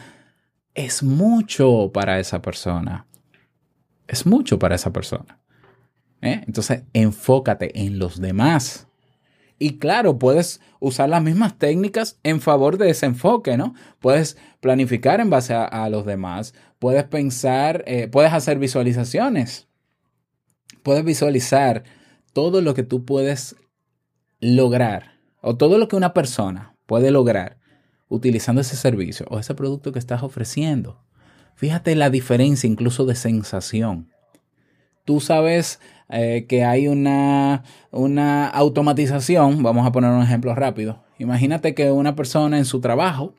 es 0.73 1.03
mucho 1.03 1.91
para 1.93 2.19
esa 2.19 2.41
persona. 2.41 3.05
Es 4.07 4.25
mucho 4.25 4.59
para 4.59 4.75
esa 4.75 4.91
persona. 4.91 5.39
¿eh? 6.21 6.41
Entonces, 6.45 6.83
enfócate 6.93 7.85
en 7.85 7.99
los 7.99 8.19
demás. 8.19 8.88
Y 9.59 9.77
claro, 9.77 10.17
puedes 10.17 10.61
usar 10.79 11.09
las 11.09 11.21
mismas 11.21 11.57
técnicas 11.57 12.17
en 12.23 12.39
favor 12.39 12.77
de 12.77 12.89
ese 12.89 13.05
enfoque, 13.05 13.57
¿no? 13.57 13.75
Puedes 13.99 14.37
planificar 14.61 15.19
en 15.19 15.29
base 15.29 15.53
a, 15.53 15.89
los 15.89 16.05
demás, 16.05 16.53
puedes 16.79 17.03
pensar, 17.03 17.83
eh, 17.85 18.07
puedes 18.07 18.31
hacer 18.31 18.57
visualizaciones, 18.57 19.67
puedes 20.81 21.03
visualizar 21.03 21.83
todo 22.31 22.61
lo 22.61 22.73
que 22.73 22.83
tú 22.83 23.03
puedes 23.03 23.57
lograr 24.39 25.19
o 25.41 25.57
todo 25.57 25.77
lo 25.77 25.89
que 25.89 25.97
una 25.97 26.13
persona 26.13 26.77
puede 26.85 27.11
lograr 27.11 27.59
utilizando 28.07 28.61
ese 28.61 28.77
servicio 28.77 29.25
o 29.29 29.39
ese 29.39 29.55
producto 29.55 29.91
que 29.91 29.99
estás 29.99 30.23
ofreciendo. 30.23 31.03
Fíjate 31.55 31.95
la 31.95 32.09
diferencia 32.09 32.67
incluso 32.67 33.05
de 33.05 33.15
sensación. 33.15 34.09
Tú 35.03 35.19
sabes 35.19 35.81
eh, 36.09 36.45
que 36.47 36.63
hay 36.63 36.87
una, 36.87 37.63
una 37.91 38.47
automatización, 38.47 39.61
vamos 39.63 39.85
a 39.85 39.91
poner 39.91 40.11
un 40.11 40.23
ejemplo 40.23 40.55
rápido. 40.55 41.03
Imagínate 41.19 41.73
que 41.75 41.91
una 41.91 42.15
persona 42.15 42.57
en 42.57 42.65
su 42.65 42.79
trabajo, 42.81 43.33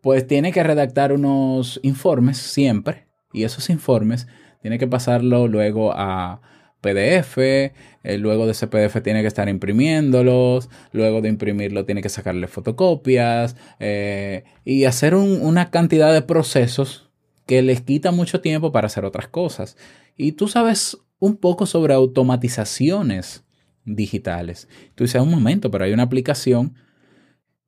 pues 0.00 0.26
tiene 0.26 0.52
que 0.52 0.62
redactar 0.62 1.12
unos 1.12 1.80
informes 1.82 2.38
siempre, 2.38 3.06
y 3.32 3.44
esos 3.44 3.70
informes 3.70 4.26
tiene 4.62 4.78
que 4.78 4.86
pasarlo 4.86 5.48
luego 5.48 5.92
a 5.94 6.40
PDF, 6.80 7.38
eh, 7.38 8.18
luego 8.18 8.44
de 8.44 8.52
ese 8.52 8.66
PDF 8.66 9.00
tiene 9.00 9.22
que 9.22 9.28
estar 9.28 9.48
imprimiéndolos, 9.48 10.68
luego 10.92 11.22
de 11.22 11.30
imprimirlo 11.30 11.84
tiene 11.86 12.02
que 12.02 12.10
sacarle 12.10 12.46
fotocopias 12.46 13.56
eh, 13.80 14.44
y 14.64 14.84
hacer 14.84 15.14
un- 15.14 15.40
una 15.42 15.70
cantidad 15.70 16.12
de 16.12 16.20
procesos 16.22 17.10
que 17.46 17.62
les 17.62 17.80
quita 17.80 18.10
mucho 18.10 18.40
tiempo 18.40 18.70
para 18.72 18.86
hacer 18.86 19.04
otras 19.06 19.28
cosas. 19.28 19.76
Y 20.16 20.32
tú 20.32 20.46
sabes 20.48 20.98
un 21.24 21.36
poco 21.36 21.64
sobre 21.64 21.94
automatizaciones 21.94 23.44
digitales. 23.84 24.68
Tú 24.94 25.04
dices, 25.04 25.22
un 25.22 25.30
momento, 25.30 25.70
pero 25.70 25.84
hay 25.84 25.92
una 25.92 26.02
aplicación 26.02 26.74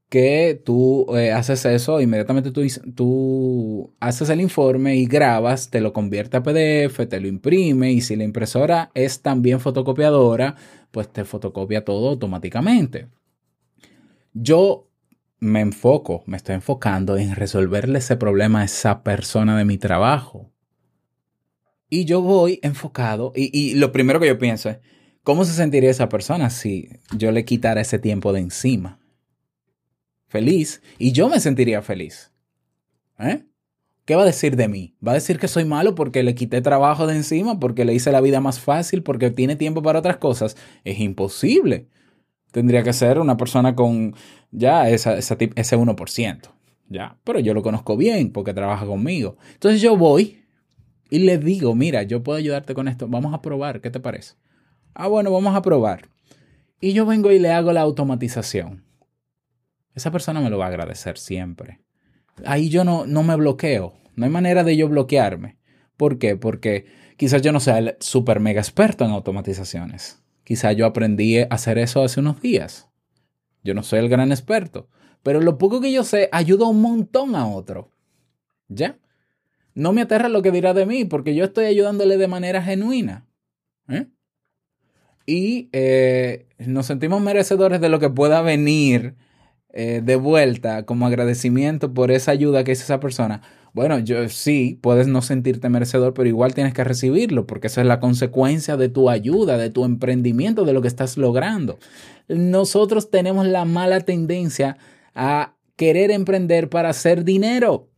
que 0.08 0.60
tú 0.64 1.06
eh, 1.16 1.32
haces 1.32 1.64
eso, 1.64 2.00
inmediatamente 2.00 2.50
tú, 2.52 2.62
tú 2.94 3.94
haces 3.98 4.28
el 4.28 4.40
informe 4.40 4.96
y 4.96 5.06
grabas, 5.06 5.70
te 5.70 5.80
lo 5.80 5.92
convierte 5.92 6.36
a 6.36 6.42
PDF, 6.42 7.08
te 7.08 7.18
lo 7.18 7.28
imprime 7.28 7.92
y 7.92 8.02
si 8.02 8.14
la 8.14 8.24
impresora 8.24 8.90
es 8.94 9.22
también 9.22 9.58
fotocopiadora, 9.58 10.54
pues 10.90 11.10
te 11.12 11.24
fotocopia 11.24 11.84
todo 11.84 12.10
automáticamente. 12.10 13.08
Yo 14.34 14.90
me 15.40 15.60
enfoco, 15.60 16.22
me 16.26 16.36
estoy 16.36 16.56
enfocando 16.56 17.16
en 17.16 17.34
resolverle 17.34 17.98
ese 17.98 18.16
problema 18.16 18.60
a 18.60 18.64
esa 18.64 19.02
persona 19.02 19.56
de 19.56 19.64
mi 19.64 19.78
trabajo. 19.78 20.52
Y 21.88 22.04
yo 22.04 22.20
voy 22.20 22.58
enfocado 22.62 23.32
y, 23.34 23.50
y 23.56 23.74
lo 23.74 23.92
primero 23.92 24.18
que 24.20 24.26
yo 24.26 24.38
pienso 24.38 24.70
es, 24.70 24.78
¿cómo 25.22 25.44
se 25.44 25.52
sentiría 25.52 25.90
esa 25.90 26.08
persona 26.08 26.50
si 26.50 26.88
yo 27.16 27.30
le 27.30 27.44
quitara 27.44 27.80
ese 27.80 27.98
tiempo 27.98 28.32
de 28.32 28.40
encima? 28.40 28.98
Feliz. 30.28 30.82
Y 30.98 31.12
yo 31.12 31.28
me 31.28 31.40
sentiría 31.40 31.82
feliz. 31.82 32.32
¿Eh? 33.18 33.44
¿Qué 34.04 34.14
va 34.14 34.22
a 34.22 34.26
decir 34.26 34.54
de 34.56 34.68
mí? 34.68 34.94
¿Va 35.06 35.12
a 35.12 35.16
decir 35.16 35.38
que 35.38 35.48
soy 35.48 35.64
malo 35.64 35.94
porque 35.94 36.22
le 36.22 36.34
quité 36.34 36.60
trabajo 36.60 37.06
de 37.06 37.16
encima, 37.16 37.58
porque 37.58 37.84
le 37.84 37.94
hice 37.94 38.12
la 38.12 38.20
vida 38.20 38.40
más 38.40 38.60
fácil, 38.60 39.02
porque 39.02 39.30
tiene 39.30 39.56
tiempo 39.56 39.82
para 39.82 39.98
otras 39.98 40.18
cosas? 40.18 40.56
Es 40.84 41.00
imposible. 41.00 41.88
Tendría 42.52 42.84
que 42.84 42.92
ser 42.92 43.18
una 43.18 43.36
persona 43.36 43.74
con 43.74 44.14
ya 44.52 44.88
esa, 44.88 45.18
esa 45.18 45.36
ese 45.56 45.76
1%. 45.76 46.40
Ya, 46.88 47.18
pero 47.24 47.40
yo 47.40 47.52
lo 47.52 47.62
conozco 47.62 47.96
bien 47.96 48.30
porque 48.30 48.54
trabaja 48.54 48.86
conmigo. 48.86 49.36
Entonces 49.54 49.80
yo 49.80 49.96
voy 49.96 50.44
y 51.10 51.20
le 51.20 51.38
digo, 51.38 51.74
mira, 51.74 52.02
yo 52.02 52.22
puedo 52.22 52.38
ayudarte 52.38 52.74
con 52.74 52.88
esto. 52.88 53.08
Vamos 53.08 53.32
a 53.32 53.42
probar, 53.42 53.80
¿qué 53.80 53.90
te 53.90 54.00
parece? 54.00 54.34
Ah, 54.94 55.08
bueno, 55.08 55.30
vamos 55.30 55.54
a 55.54 55.62
probar. 55.62 56.08
Y 56.80 56.92
yo 56.92 57.06
vengo 57.06 57.30
y 57.30 57.38
le 57.38 57.52
hago 57.52 57.72
la 57.72 57.82
automatización. 57.82 58.84
Esa 59.94 60.10
persona 60.10 60.40
me 60.40 60.50
lo 60.50 60.58
va 60.58 60.66
a 60.66 60.68
agradecer 60.68 61.16
siempre. 61.16 61.80
Ahí 62.44 62.68
yo 62.68 62.84
no, 62.84 63.06
no 63.06 63.22
me 63.22 63.36
bloqueo. 63.36 63.94
No 64.14 64.24
hay 64.24 64.30
manera 64.30 64.64
de 64.64 64.76
yo 64.76 64.88
bloquearme. 64.88 65.58
¿Por 65.96 66.18
qué? 66.18 66.36
Porque 66.36 66.86
quizás 67.16 67.42
yo 67.42 67.52
no 67.52 67.60
sea 67.60 67.78
el 67.78 67.96
super 68.00 68.40
mega 68.40 68.60
experto 68.60 69.04
en 69.04 69.12
automatizaciones. 69.12 70.22
Quizás 70.44 70.76
yo 70.76 70.86
aprendí 70.86 71.38
a 71.38 71.46
hacer 71.50 71.78
eso 71.78 72.02
hace 72.02 72.20
unos 72.20 72.40
días. 72.40 72.88
Yo 73.64 73.74
no 73.74 73.82
soy 73.82 74.00
el 74.00 74.08
gran 74.08 74.32
experto. 74.32 74.88
Pero 75.22 75.40
lo 75.40 75.58
poco 75.58 75.80
que 75.80 75.92
yo 75.92 76.04
sé 76.04 76.28
ayuda 76.30 76.66
un 76.66 76.80
montón 76.80 77.34
a 77.34 77.48
otro. 77.48 77.90
¿Ya? 78.68 78.98
No 79.76 79.92
me 79.92 80.00
aterra 80.00 80.30
lo 80.30 80.40
que 80.40 80.50
dirá 80.50 80.72
de 80.72 80.86
mí 80.86 81.04
porque 81.04 81.34
yo 81.34 81.44
estoy 81.44 81.66
ayudándole 81.66 82.16
de 82.16 82.28
manera 82.28 82.62
genuina. 82.62 83.26
¿eh? 83.90 84.06
Y 85.26 85.68
eh, 85.72 86.46
nos 86.58 86.86
sentimos 86.86 87.20
merecedores 87.20 87.82
de 87.82 87.90
lo 87.90 88.00
que 88.00 88.08
pueda 88.08 88.40
venir 88.40 89.16
eh, 89.74 90.00
de 90.02 90.16
vuelta 90.16 90.86
como 90.86 91.06
agradecimiento 91.06 91.92
por 91.92 92.10
esa 92.10 92.30
ayuda 92.30 92.64
que 92.64 92.72
hizo 92.72 92.84
esa 92.84 93.00
persona. 93.00 93.42
Bueno, 93.74 93.98
yo 93.98 94.26
sí, 94.30 94.78
puedes 94.80 95.08
no 95.08 95.20
sentirte 95.20 95.68
merecedor, 95.68 96.14
pero 96.14 96.26
igual 96.26 96.54
tienes 96.54 96.72
que 96.72 96.82
recibirlo, 96.82 97.46
porque 97.46 97.66
esa 97.66 97.82
es 97.82 97.86
la 97.86 98.00
consecuencia 98.00 98.78
de 98.78 98.88
tu 98.88 99.10
ayuda, 99.10 99.58
de 99.58 99.68
tu 99.68 99.84
emprendimiento, 99.84 100.64
de 100.64 100.72
lo 100.72 100.80
que 100.80 100.88
estás 100.88 101.18
logrando. 101.18 101.78
Nosotros 102.28 103.10
tenemos 103.10 103.46
la 103.46 103.66
mala 103.66 104.00
tendencia 104.00 104.78
a 105.14 105.54
querer 105.76 106.10
emprender 106.10 106.70
para 106.70 106.88
hacer 106.88 107.24
dinero. 107.24 107.90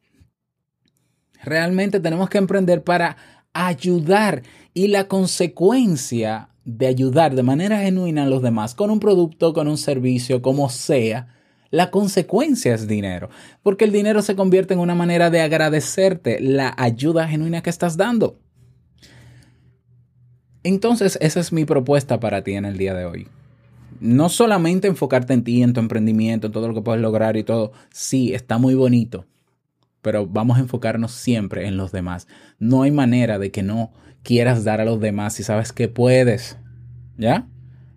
Realmente 1.44 2.00
tenemos 2.00 2.28
que 2.28 2.38
emprender 2.38 2.82
para 2.82 3.16
ayudar 3.52 4.42
y 4.74 4.88
la 4.88 5.08
consecuencia 5.08 6.50
de 6.64 6.86
ayudar 6.86 7.34
de 7.34 7.42
manera 7.42 7.80
genuina 7.80 8.24
a 8.24 8.28
los 8.28 8.42
demás 8.42 8.74
con 8.74 8.90
un 8.90 9.00
producto, 9.00 9.54
con 9.54 9.68
un 9.68 9.78
servicio, 9.78 10.42
como 10.42 10.68
sea, 10.68 11.28
la 11.70 11.90
consecuencia 11.90 12.74
es 12.74 12.86
dinero, 12.86 13.28
porque 13.62 13.84
el 13.84 13.92
dinero 13.92 14.22
se 14.22 14.36
convierte 14.36 14.74
en 14.74 14.80
una 14.80 14.94
manera 14.94 15.30
de 15.30 15.40
agradecerte 15.40 16.40
la 16.40 16.74
ayuda 16.76 17.28
genuina 17.28 17.62
que 17.62 17.70
estás 17.70 17.96
dando. 17.96 18.38
Entonces, 20.62 21.18
esa 21.20 21.40
es 21.40 21.52
mi 21.52 21.64
propuesta 21.64 22.20
para 22.20 22.42
ti 22.42 22.52
en 22.52 22.64
el 22.64 22.78
día 22.78 22.94
de 22.94 23.04
hoy. 23.04 23.28
No 24.00 24.28
solamente 24.28 24.88
enfocarte 24.88 25.32
en 25.34 25.44
ti, 25.44 25.62
en 25.62 25.72
tu 25.72 25.80
emprendimiento, 25.80 26.46
en 26.46 26.52
todo 26.52 26.68
lo 26.68 26.74
que 26.74 26.82
puedes 26.82 27.02
lograr 27.02 27.36
y 27.36 27.44
todo. 27.44 27.72
Sí, 27.90 28.32
está 28.32 28.58
muy 28.58 28.74
bonito, 28.74 29.26
pero 30.08 30.26
vamos 30.26 30.56
a 30.56 30.60
enfocarnos 30.60 31.12
siempre 31.12 31.66
en 31.66 31.76
los 31.76 31.92
demás. 31.92 32.28
No 32.58 32.80
hay 32.80 32.90
manera 32.90 33.38
de 33.38 33.50
que 33.50 33.62
no 33.62 33.92
quieras 34.22 34.64
dar 34.64 34.80
a 34.80 34.86
los 34.86 35.00
demás 35.00 35.34
si 35.34 35.42
sabes 35.42 35.70
que 35.70 35.88
puedes. 35.88 36.56
¿Ya? 37.18 37.46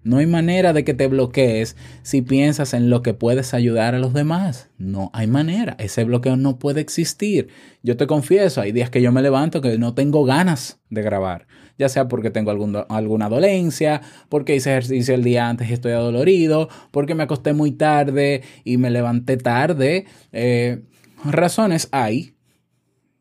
No 0.04 0.18
hay 0.18 0.28
manera 0.28 0.74
de 0.74 0.84
que 0.84 0.94
te 0.94 1.08
bloquees 1.08 1.78
si 2.02 2.22
piensas 2.22 2.74
en 2.74 2.90
lo 2.90 3.02
que 3.02 3.14
puedes 3.14 3.54
ayudar 3.54 3.96
a 3.96 4.00
los 4.00 4.12
demás. 4.12 4.70
No 4.78 5.10
hay 5.14 5.28
manera. 5.28 5.78
Ese 5.80 6.04
bloqueo 6.04 6.36
no 6.36 6.60
puede 6.60 6.82
existir. 6.82 7.48
Yo 7.82 7.96
te 7.96 8.08
confieso, 8.08 8.60
hay 8.60 8.74
días 8.74 8.90
que 8.90 9.02
yo 9.02 9.14
me 9.14 9.22
levanto 9.22 9.62
que 9.62 9.78
no 9.78 9.94
tengo 9.94 10.26
ganas 10.26 10.82
de 10.90 11.04
grabar. 11.04 11.48
Ya 11.78 11.88
sea 11.88 12.10
porque 12.10 12.30
tengo 12.30 12.52
alguna 12.52 13.30
dolencia, 13.30 14.02
porque 14.28 14.58
hice 14.58 14.72
ejercicio 14.72 15.16
el 15.16 15.24
día 15.24 15.48
antes 15.48 15.70
y 15.70 15.74
estoy 15.74 15.94
adolorido, 15.94 16.68
porque 16.92 17.16
me 17.16 17.24
acosté 17.24 17.54
muy 17.54 17.72
tarde 17.72 18.42
y 18.66 18.76
me 18.76 18.90
levanté 18.90 19.38
tarde. 19.38 20.08
Eh, 20.34 20.82
razones 21.24 21.90
hay, 21.92 22.36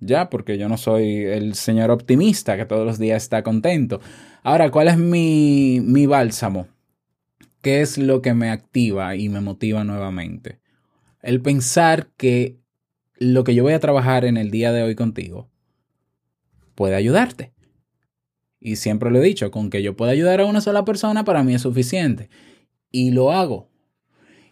ya, 0.01 0.31
porque 0.31 0.57
yo 0.57 0.69
no 0.69 0.79
soy 0.79 1.25
el 1.25 1.55
señor 1.55 1.91
optimista 1.91 2.57
que 2.57 2.65
todos 2.65 2.87
los 2.87 2.99
días 2.99 3.23
está 3.23 3.43
contento. 3.43 4.01
Ahora, 4.43 4.71
¿cuál 4.71 4.89
es 4.89 4.97
mi, 4.97 5.81
mi 5.83 6.07
bálsamo? 6.07 6.69
¿Qué 7.61 7.83
es 7.83 7.99
lo 7.99 8.23
que 8.23 8.33
me 8.33 8.51
activa 8.51 9.15
y 9.17 9.29
me 9.29 9.43
motiva 9.43 9.85
nuevamente? 9.85 10.61
El 11.21 11.43
pensar 11.43 12.09
que 12.17 12.59
lo 13.19 13.45
que 13.45 13.55
yo 13.55 13.63
voy 13.63 13.75
a 13.75 13.81
trabajar 13.81 14.25
en 14.25 14.39
el 14.39 14.51
día 14.51 14.73
de 14.73 14.83
hoy 14.83 14.95
contigo 14.95 15.51
puede 16.75 16.97
ayudarte. 16.97 17.53
Y 18.59 18.77
siempre 18.77 19.11
lo 19.11 19.19
he 19.19 19.25
dicho, 19.25 19.51
con 19.51 19.69
que 19.69 19.83
yo 19.83 19.97
pueda 19.97 20.13
ayudar 20.13 20.41
a 20.41 20.47
una 20.47 20.63
sola 20.63 20.87
persona 20.87 21.25
para 21.25 21.43
mí 21.43 21.55
es 21.55 21.63
suficiente. 21.63 22.31
Y 22.91 23.11
lo 23.11 23.33
hago. 23.33 23.69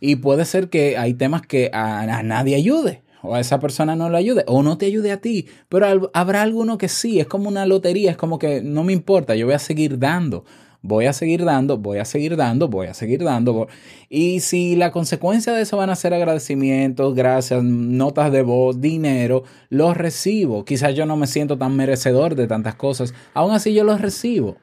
Y 0.00 0.16
puede 0.16 0.44
ser 0.44 0.68
que 0.68 0.98
hay 0.98 1.14
temas 1.14 1.42
que 1.42 1.70
a, 1.72 2.00
a 2.00 2.22
nadie 2.22 2.56
ayude, 2.56 3.02
o 3.22 3.34
a 3.34 3.40
esa 3.40 3.58
persona 3.60 3.96
no 3.96 4.08
le 4.10 4.18
ayude, 4.18 4.44
o 4.46 4.62
no 4.62 4.78
te 4.78 4.86
ayude 4.86 5.12
a 5.12 5.20
ti, 5.20 5.46
pero 5.68 6.10
habrá 6.12 6.42
alguno 6.42 6.78
que 6.78 6.88
sí, 6.88 7.20
es 7.20 7.26
como 7.26 7.48
una 7.48 7.66
lotería, 7.66 8.10
es 8.10 8.16
como 8.16 8.38
que 8.38 8.62
no 8.62 8.84
me 8.84 8.92
importa, 8.92 9.34
yo 9.34 9.46
voy 9.46 9.54
a 9.54 9.58
seguir 9.58 9.98
dando, 9.98 10.44
voy 10.82 11.06
a 11.06 11.12
seguir 11.12 11.44
dando, 11.44 11.78
voy 11.78 11.98
a 11.98 12.04
seguir 12.04 12.36
dando, 12.36 12.68
voy 12.68 12.86
a 12.86 12.94
seguir 12.94 13.22
dando. 13.22 13.68
Y 14.08 14.40
si 14.40 14.76
la 14.76 14.92
consecuencia 14.92 15.52
de 15.52 15.62
eso 15.62 15.76
van 15.76 15.90
a 15.90 15.96
ser 15.96 16.14
agradecimientos, 16.14 17.14
gracias, 17.14 17.62
notas 17.62 18.32
de 18.32 18.42
voz, 18.42 18.80
dinero, 18.80 19.44
los 19.70 19.96
recibo. 19.96 20.64
Quizás 20.64 20.94
yo 20.94 21.06
no 21.06 21.16
me 21.16 21.26
siento 21.26 21.58
tan 21.58 21.76
merecedor 21.76 22.34
de 22.34 22.46
tantas 22.46 22.74
cosas, 22.74 23.14
aún 23.34 23.52
así 23.52 23.74
yo 23.74 23.84
los 23.84 24.00
recibo. 24.00 24.56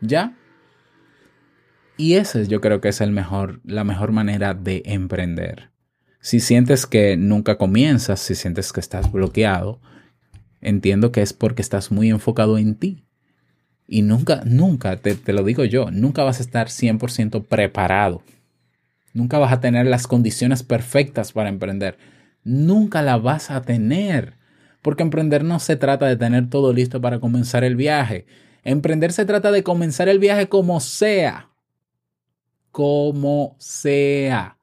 ¿Ya? 0.00 0.36
Y 1.96 2.14
ese 2.14 2.46
yo 2.46 2.62
creo 2.62 2.80
que 2.80 2.88
es 2.88 3.02
el 3.02 3.10
mejor, 3.10 3.60
la 3.64 3.84
mejor 3.84 4.12
manera 4.12 4.54
de 4.54 4.82
emprender. 4.86 5.69
Si 6.20 6.40
sientes 6.40 6.86
que 6.86 7.16
nunca 7.16 7.56
comienzas, 7.56 8.20
si 8.20 8.34
sientes 8.34 8.72
que 8.72 8.80
estás 8.80 9.10
bloqueado, 9.10 9.80
entiendo 10.60 11.12
que 11.12 11.22
es 11.22 11.32
porque 11.32 11.62
estás 11.62 11.90
muy 11.90 12.10
enfocado 12.10 12.58
en 12.58 12.74
ti. 12.74 13.04
Y 13.86 14.02
nunca, 14.02 14.42
nunca, 14.44 14.96
te, 14.98 15.14
te 15.14 15.32
lo 15.32 15.42
digo 15.42 15.64
yo, 15.64 15.90
nunca 15.90 16.22
vas 16.22 16.38
a 16.38 16.42
estar 16.42 16.68
100% 16.68 17.44
preparado. 17.44 18.22
Nunca 19.12 19.38
vas 19.38 19.52
a 19.52 19.60
tener 19.60 19.86
las 19.86 20.06
condiciones 20.06 20.62
perfectas 20.62 21.32
para 21.32 21.48
emprender. 21.48 21.98
Nunca 22.44 23.02
la 23.02 23.16
vas 23.16 23.50
a 23.50 23.62
tener. 23.62 24.34
Porque 24.82 25.02
emprender 25.02 25.42
no 25.42 25.58
se 25.58 25.76
trata 25.76 26.06
de 26.06 26.16
tener 26.16 26.48
todo 26.48 26.72
listo 26.72 27.00
para 27.00 27.18
comenzar 27.18 27.64
el 27.64 27.76
viaje. 27.76 28.26
Emprender 28.62 29.12
se 29.12 29.24
trata 29.24 29.50
de 29.50 29.62
comenzar 29.62 30.08
el 30.08 30.18
viaje 30.18 30.48
como 30.48 30.80
sea 30.80 31.50
como 32.70 33.56
sea. 33.58 34.56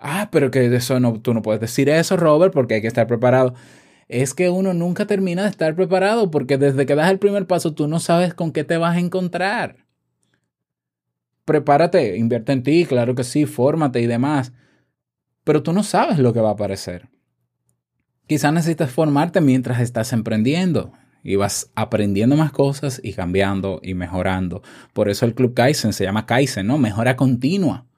Ah, 0.00 0.30
pero 0.32 0.50
que 0.50 0.74
eso 0.74 0.98
no, 0.98 1.20
tú 1.20 1.34
no 1.34 1.42
puedes 1.42 1.60
decir 1.60 1.90
eso, 1.90 2.16
Robert, 2.16 2.52
porque 2.54 2.74
hay 2.74 2.80
que 2.80 2.88
estar 2.88 3.06
preparado. 3.06 3.54
Es 4.08 4.34
que 4.34 4.48
uno 4.48 4.72
nunca 4.72 5.06
termina 5.06 5.42
de 5.42 5.50
estar 5.50 5.74
preparado 5.76 6.30
porque 6.30 6.58
desde 6.58 6.86
que 6.86 6.94
das 6.94 7.10
el 7.10 7.18
primer 7.18 7.46
paso 7.46 7.74
tú 7.74 7.86
no 7.86 8.00
sabes 8.00 8.34
con 8.34 8.52
qué 8.52 8.64
te 8.64 8.78
vas 8.78 8.96
a 8.96 9.00
encontrar. 9.00 9.84
Prepárate, 11.44 12.16
invierte 12.16 12.52
en 12.52 12.62
ti, 12.62 12.86
claro 12.86 13.14
que 13.14 13.24
sí, 13.24 13.44
fórmate 13.44 14.00
y 14.00 14.06
demás, 14.06 14.52
pero 15.44 15.62
tú 15.62 15.72
no 15.72 15.82
sabes 15.82 16.18
lo 16.18 16.32
que 16.32 16.40
va 16.40 16.50
a 16.50 16.52
aparecer. 16.52 17.08
Quizás 18.26 18.52
necesitas 18.52 18.90
formarte 18.90 19.40
mientras 19.40 19.80
estás 19.80 20.12
emprendiendo 20.12 20.92
y 21.22 21.36
vas 21.36 21.70
aprendiendo 21.74 22.36
más 22.36 22.52
cosas 22.52 23.00
y 23.02 23.12
cambiando 23.12 23.80
y 23.82 23.94
mejorando. 23.94 24.62
Por 24.92 25.08
eso 25.08 25.26
el 25.26 25.34
Club 25.34 25.54
Kaizen 25.54 25.92
se 25.92 26.04
llama 26.04 26.26
Kaizen, 26.26 26.66
¿no? 26.66 26.78
Mejora 26.78 27.16
continua. 27.16 27.89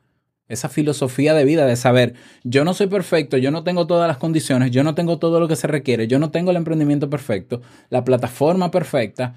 Esa 0.53 0.69
filosofía 0.69 1.33
de 1.33 1.47
vida 1.47 1.65
de 1.65 1.77
saber, 1.77 2.12
yo 2.45 2.62
no 2.65 2.75
soy 2.75 2.87
perfecto, 2.87 3.38
yo 3.38 3.51
no 3.51 3.65
tengo 3.65 3.87
todas 3.87 4.07
las 4.07 4.19
condiciones, 4.19 4.71
yo 4.71 4.85
no 4.85 4.95
tengo 4.95 5.19
todo 5.19 5.41
lo 5.41 5.49
que 5.49 5.57
se 5.57 5.67
requiere, 5.67 6.07
yo 6.09 6.19
no 6.19 6.31
tengo 6.31 6.51
el 6.51 6.59
emprendimiento 6.59 7.09
perfecto, 7.09 7.62
la 7.88 8.05
plataforma 8.05 8.71
perfecta, 8.71 9.35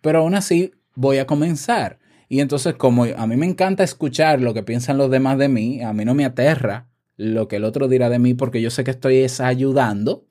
pero 0.00 0.18
aún 0.18 0.34
así 0.34 0.72
voy 0.96 1.18
a 1.18 1.26
comenzar. 1.26 2.00
Y 2.28 2.40
entonces 2.40 2.74
como 2.74 3.04
a 3.04 3.26
mí 3.28 3.36
me 3.36 3.46
encanta 3.46 3.84
escuchar 3.84 4.40
lo 4.40 4.54
que 4.54 4.64
piensan 4.64 4.98
los 4.98 5.08
demás 5.08 5.38
de 5.38 5.48
mí, 5.48 5.82
a 5.82 5.92
mí 5.92 6.04
no 6.04 6.14
me 6.14 6.24
aterra 6.24 6.88
lo 7.16 7.46
que 7.46 7.56
el 7.56 7.64
otro 7.64 7.86
dirá 7.86 8.10
de 8.10 8.18
mí 8.18 8.34
porque 8.34 8.60
yo 8.60 8.70
sé 8.70 8.82
que 8.82 8.90
estoy 8.90 9.18
es 9.18 9.40
ayudando. 9.40 10.26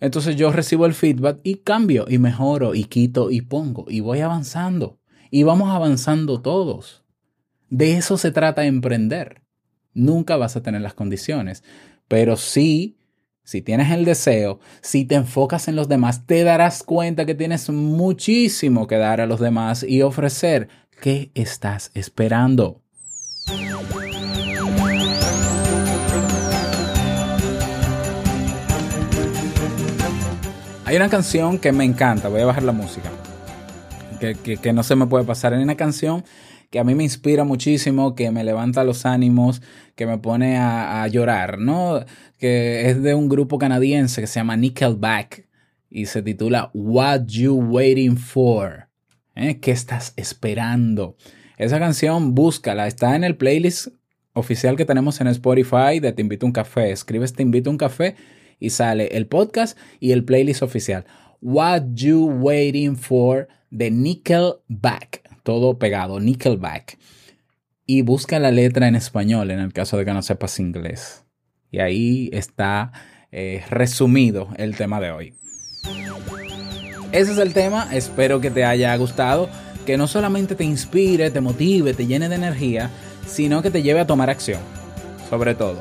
Entonces 0.00 0.36
yo 0.36 0.52
recibo 0.52 0.86
el 0.86 0.94
feedback 0.94 1.40
y 1.42 1.56
cambio 1.56 2.06
y 2.08 2.16
mejoro 2.16 2.74
y 2.74 2.84
quito 2.84 3.30
y 3.30 3.42
pongo 3.42 3.84
y 3.88 4.00
voy 4.00 4.20
avanzando. 4.20 5.00
Y 5.30 5.42
vamos 5.42 5.68
avanzando 5.70 6.40
todos. 6.40 7.01
De 7.72 7.96
eso 7.96 8.18
se 8.18 8.30
trata 8.32 8.66
emprender. 8.66 9.40
Nunca 9.94 10.36
vas 10.36 10.56
a 10.56 10.62
tener 10.62 10.82
las 10.82 10.92
condiciones, 10.92 11.64
pero 12.06 12.36
sí, 12.36 12.98
si 13.44 13.62
tienes 13.62 13.90
el 13.90 14.04
deseo, 14.04 14.60
si 14.82 15.06
te 15.06 15.14
enfocas 15.14 15.68
en 15.68 15.76
los 15.76 15.88
demás, 15.88 16.26
te 16.26 16.44
darás 16.44 16.82
cuenta 16.82 17.24
que 17.24 17.34
tienes 17.34 17.70
muchísimo 17.70 18.86
que 18.86 18.96
dar 18.98 19.22
a 19.22 19.26
los 19.26 19.40
demás 19.40 19.84
y 19.84 20.02
ofrecer. 20.02 20.68
¿Qué 21.00 21.30
estás 21.34 21.90
esperando? 21.94 22.82
Hay 30.84 30.96
una 30.96 31.08
canción 31.08 31.58
que 31.58 31.72
me 31.72 31.84
encanta, 31.84 32.28
voy 32.28 32.40
a 32.42 32.46
bajar 32.46 32.64
la 32.64 32.72
música, 32.72 33.08
que, 34.20 34.34
que- 34.58 34.72
no 34.72 34.82
se 34.82 34.94
me 34.94 35.06
puede 35.06 35.24
pasar. 35.24 35.54
Hay 35.54 35.62
una 35.62 35.76
canción 35.76 36.24
que 36.72 36.78
a 36.78 36.84
mí 36.84 36.94
me 36.94 37.02
inspira 37.02 37.44
muchísimo, 37.44 38.14
que 38.14 38.30
me 38.30 38.44
levanta 38.44 38.82
los 38.82 39.04
ánimos, 39.04 39.60
que 39.94 40.06
me 40.06 40.16
pone 40.16 40.56
a, 40.56 41.06
llorar, 41.06 41.58
¿no? 41.58 42.02
Que 42.38 42.88
es 42.88 43.02
de 43.02 43.14
un 43.14 43.28
grupo 43.28 43.58
canadiense 43.58 44.22
que 44.22 44.26
se 44.26 44.40
llama 44.40 44.56
Nickelback 44.56 45.46
y 45.90 46.06
se 46.06 46.22
titula 46.22 46.70
What 46.72 47.26
You 47.26 47.56
Waiting 47.56 48.16
For. 48.16 48.88
¿Eh? 49.34 49.60
¿Qué 49.60 49.70
estás 49.70 50.14
esperando? 50.16 51.18
Esa 51.58 51.78
canción, 51.78 52.34
búscala, 52.34 52.86
está 52.86 53.16
en 53.16 53.24
el 53.24 53.36
playlist 53.36 53.88
oficial 54.32 54.74
que 54.74 54.86
tenemos 54.86 55.20
en 55.20 55.26
Spotify 55.26 56.00
de 56.00 56.14
Te 56.14 56.22
Invito 56.22 56.46
a 56.46 56.48
un 56.48 56.54
Café. 56.54 56.90
Escribes 56.90 57.34
Te 57.34 57.42
Invito 57.42 57.68
un 57.68 57.76
Café 57.76 58.16
y 58.58 58.70
sale 58.70 59.08
el 59.08 59.26
podcast 59.26 59.76
y 60.00 60.12
el 60.12 60.24
playlist 60.24 60.62
oficial. 60.62 61.04
What 61.42 61.82
You 61.92 62.30
Waiting 62.40 62.96
For 62.96 63.46
de 63.70 63.90
Nickelback. 63.90 65.21
Todo 65.42 65.78
pegado, 65.78 66.20
Nickelback. 66.20 66.98
Y 67.86 68.02
busca 68.02 68.38
la 68.38 68.50
letra 68.50 68.88
en 68.88 68.94
español 68.94 69.50
en 69.50 69.58
el 69.58 69.72
caso 69.72 69.96
de 69.96 70.04
que 70.04 70.12
no 70.12 70.22
sepas 70.22 70.60
inglés. 70.60 71.24
Y 71.70 71.80
ahí 71.80 72.30
está 72.32 72.92
eh, 73.32 73.64
resumido 73.70 74.48
el 74.56 74.76
tema 74.76 75.00
de 75.00 75.10
hoy. 75.10 75.34
Ese 77.12 77.32
es 77.32 77.38
el 77.38 77.52
tema, 77.52 77.88
espero 77.92 78.40
que 78.40 78.50
te 78.50 78.64
haya 78.64 78.96
gustado, 78.96 79.50
que 79.84 79.96
no 79.96 80.06
solamente 80.06 80.54
te 80.54 80.64
inspire, 80.64 81.30
te 81.30 81.40
motive, 81.40 81.92
te 81.92 82.06
llene 82.06 82.28
de 82.28 82.36
energía, 82.36 82.90
sino 83.26 83.62
que 83.62 83.70
te 83.70 83.82
lleve 83.82 84.00
a 84.00 84.06
tomar 84.06 84.30
acción. 84.30 84.60
Sobre 85.28 85.54
todo, 85.54 85.80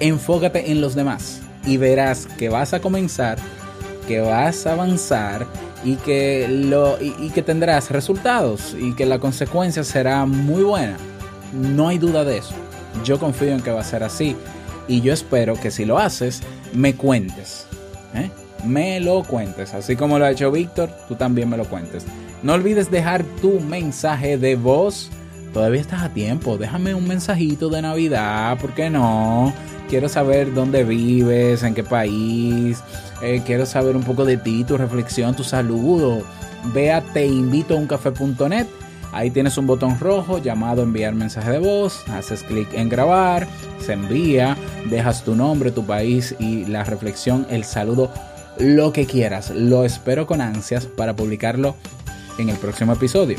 enfócate 0.00 0.70
en 0.72 0.80
los 0.80 0.94
demás 0.94 1.42
y 1.66 1.76
verás 1.76 2.26
que 2.38 2.48
vas 2.48 2.74
a 2.74 2.80
comenzar, 2.80 3.38
que 4.08 4.20
vas 4.20 4.66
a 4.66 4.72
avanzar 4.72 5.46
y 5.84 5.96
que, 5.96 6.48
lo, 6.48 6.96
y, 7.00 7.30
que 7.30 7.42
tendrás 7.42 7.90
resultados 7.90 8.74
y 8.78 8.94
que 8.94 9.04
la 9.06 9.18
consecuencia 9.18 9.84
será 9.84 10.24
muy 10.24 10.62
buena. 10.62 10.96
No 11.52 11.88
hay 11.88 11.98
duda 11.98 12.24
de 12.24 12.38
eso. 12.38 12.54
Yo 13.04 13.18
confío 13.18 13.52
en 13.52 13.60
que 13.60 13.70
va 13.70 13.80
a 13.80 13.84
ser 13.84 14.02
así 14.02 14.34
y 14.88 15.02
yo 15.02 15.12
espero 15.12 15.54
que 15.54 15.70
si 15.70 15.84
lo 15.84 15.98
haces, 15.98 16.42
me 16.72 16.94
cuentes. 16.94 17.66
¿eh? 18.14 18.30
Me 18.64 18.98
lo 19.00 19.22
cuentes. 19.24 19.74
Así 19.74 19.94
como 19.94 20.18
lo 20.18 20.24
ha 20.24 20.30
hecho 20.30 20.50
Víctor, 20.50 20.90
tú 21.06 21.16
también 21.16 21.48
me 21.48 21.56
lo 21.56 21.64
cuentes. 21.66 22.04
No 22.42 22.54
olvides 22.54 22.90
dejar 22.90 23.22
tu 23.42 23.60
mensaje 23.60 24.38
de 24.38 24.56
voz. 24.56 25.10
Todavía 25.52 25.80
estás 25.80 26.02
a 26.02 26.08
tiempo. 26.08 26.56
Déjame 26.56 26.94
un 26.94 27.06
mensajito 27.06 27.68
de 27.68 27.82
Navidad. 27.82 28.58
¿Por 28.58 28.74
qué 28.74 28.90
no? 28.90 29.52
Quiero 29.88 30.08
saber 30.08 30.54
dónde 30.54 30.84
vives, 30.84 31.62
en 31.62 31.74
qué 31.74 31.84
país. 31.84 32.82
Eh, 33.22 33.42
quiero 33.44 33.66
saber 33.66 33.96
un 33.96 34.02
poco 34.02 34.24
de 34.24 34.36
ti, 34.36 34.64
tu 34.64 34.76
reflexión, 34.76 35.36
tu 35.36 35.44
saludo. 35.44 36.22
Ve 36.72 36.92
a 36.92 37.02
teinvitouncafe.net. 37.02 38.66
Ahí 39.12 39.30
tienes 39.30 39.56
un 39.58 39.66
botón 39.66 39.98
rojo 40.00 40.38
llamado 40.38 40.82
enviar 40.82 41.14
mensaje 41.14 41.52
de 41.52 41.58
voz. 41.58 42.02
Haces 42.08 42.42
clic 42.42 42.72
en 42.74 42.88
grabar. 42.88 43.46
Se 43.78 43.92
envía. 43.92 44.56
Dejas 44.86 45.22
tu 45.22 45.36
nombre, 45.36 45.70
tu 45.70 45.84
país 45.86 46.34
y 46.38 46.64
la 46.64 46.84
reflexión, 46.84 47.46
el 47.50 47.64
saludo, 47.64 48.10
lo 48.58 48.92
que 48.92 49.06
quieras. 49.06 49.50
Lo 49.50 49.84
espero 49.84 50.26
con 50.26 50.40
ansias 50.40 50.86
para 50.86 51.14
publicarlo 51.14 51.76
en 52.38 52.48
el 52.48 52.56
próximo 52.56 52.92
episodio. 52.92 53.38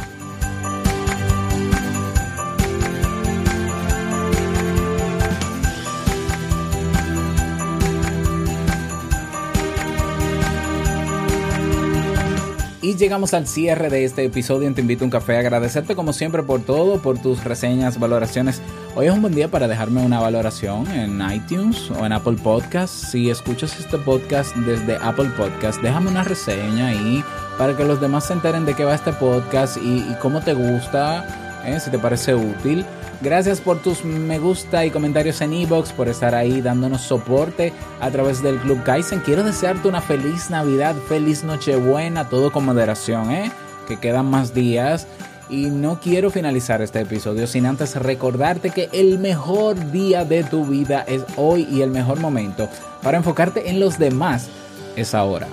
Llegamos 12.97 13.34
al 13.34 13.45
cierre 13.45 13.89
de 13.89 14.05
este 14.05 14.23
episodio 14.23 14.67
en 14.67 14.73
Te 14.73 14.79
Invito 14.79 15.03
a 15.03 15.05
un 15.05 15.12
Café. 15.12 15.38
Agradecerte 15.38 15.95
como 15.95 16.13
siempre 16.13 16.43
por 16.43 16.62
todo, 16.62 17.01
por 17.01 17.17
tus 17.19 17.43
reseñas, 17.43 17.99
valoraciones. 17.99 18.62
Hoy 18.95 19.08
es 19.08 19.13
un 19.13 19.21
buen 19.21 19.36
día 19.36 19.49
para 19.49 19.67
dejarme 19.67 20.01
una 20.01 20.21
valoración 20.21 20.89
en 20.91 21.21
iTunes 21.29 21.91
o 21.91 22.05
en 22.05 22.13
Apple 22.13 22.38
Podcast. 22.41 22.93
Si 22.93 23.29
escuchas 23.29 23.77
este 23.79 23.97
podcast 23.97 24.55
desde 24.55 24.95
Apple 24.95 25.29
Podcast, 25.36 25.81
déjame 25.81 26.10
una 26.10 26.23
reseña 26.23 26.88
ahí 26.88 27.21
para 27.58 27.75
que 27.75 27.84
los 27.84 27.99
demás 27.99 28.27
se 28.27 28.34
enteren 28.34 28.65
de 28.65 28.75
qué 28.75 28.86
va 28.86 28.95
este 28.95 29.12
podcast 29.12 29.75
y, 29.75 29.97
y 29.97 30.15
cómo 30.21 30.39
te 30.39 30.53
gusta, 30.53 31.63
¿eh? 31.65 31.77
si 31.81 31.91
te 31.91 31.99
parece 31.99 32.34
útil. 32.34 32.86
Gracias 33.21 33.62
por 33.62 33.80
tus 33.82 34.04
me 34.04 34.39
gusta 34.39 34.86
y 34.86 34.91
comentarios 34.91 35.41
en 35.41 35.54
Evox, 35.54 35.91
por 35.93 36.08
estar 36.10 36.36
ahí 36.36 36.62
dándonos 36.62 37.01
soporte 37.01 37.73
a 37.99 38.12
través 38.12 38.43
del 38.43 38.58
Club 38.60 38.84
Kaizen. 38.84 39.19
Quiero 39.19 39.43
desearte 39.43 39.88
una 39.88 40.01
feliz 40.01 40.49
Navidad, 40.49 40.95
feliz 41.08 41.43
Nochebuena, 41.43 42.30
todo 42.30 42.51
con 42.51 42.65
moderación, 42.65 43.32
¿eh? 43.32 43.51
Que 43.88 43.97
quedan 43.97 44.25
más 44.28 44.54
días. 44.54 45.08
Y 45.49 45.67
no 45.67 45.99
quiero 45.99 46.32
finalizar 46.32 46.82
este 46.82 47.01
episodio 47.01 47.45
sin 47.45 47.67
antes 47.67 47.95
recordarte 47.95 48.71
que 48.71 48.89
el 48.91 49.19
mejor 49.19 49.91
día 49.91 50.25
de 50.25 50.43
tu 50.43 50.65
vida 50.65 51.04
es 51.08 51.23
hoy 51.38 51.67
y 51.69 51.82
el 51.82 51.91
mejor 51.91 52.19
momento 52.19 52.67
para 53.04 53.17
enfocarte 53.17 53.69
en 53.69 53.80
los 53.80 53.99
demás 53.99 54.49
es 54.95 55.13
ahora. 55.13 55.47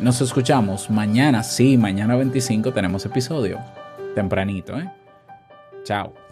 Nos 0.00 0.20
escuchamos 0.20 0.90
mañana, 0.90 1.42
sí, 1.42 1.76
mañana 1.76 2.16
25 2.16 2.72
tenemos 2.72 3.04
episodio. 3.04 3.60
Tempranito, 4.14 4.78
¿eh? 4.78 4.90
Chao. 5.84 6.23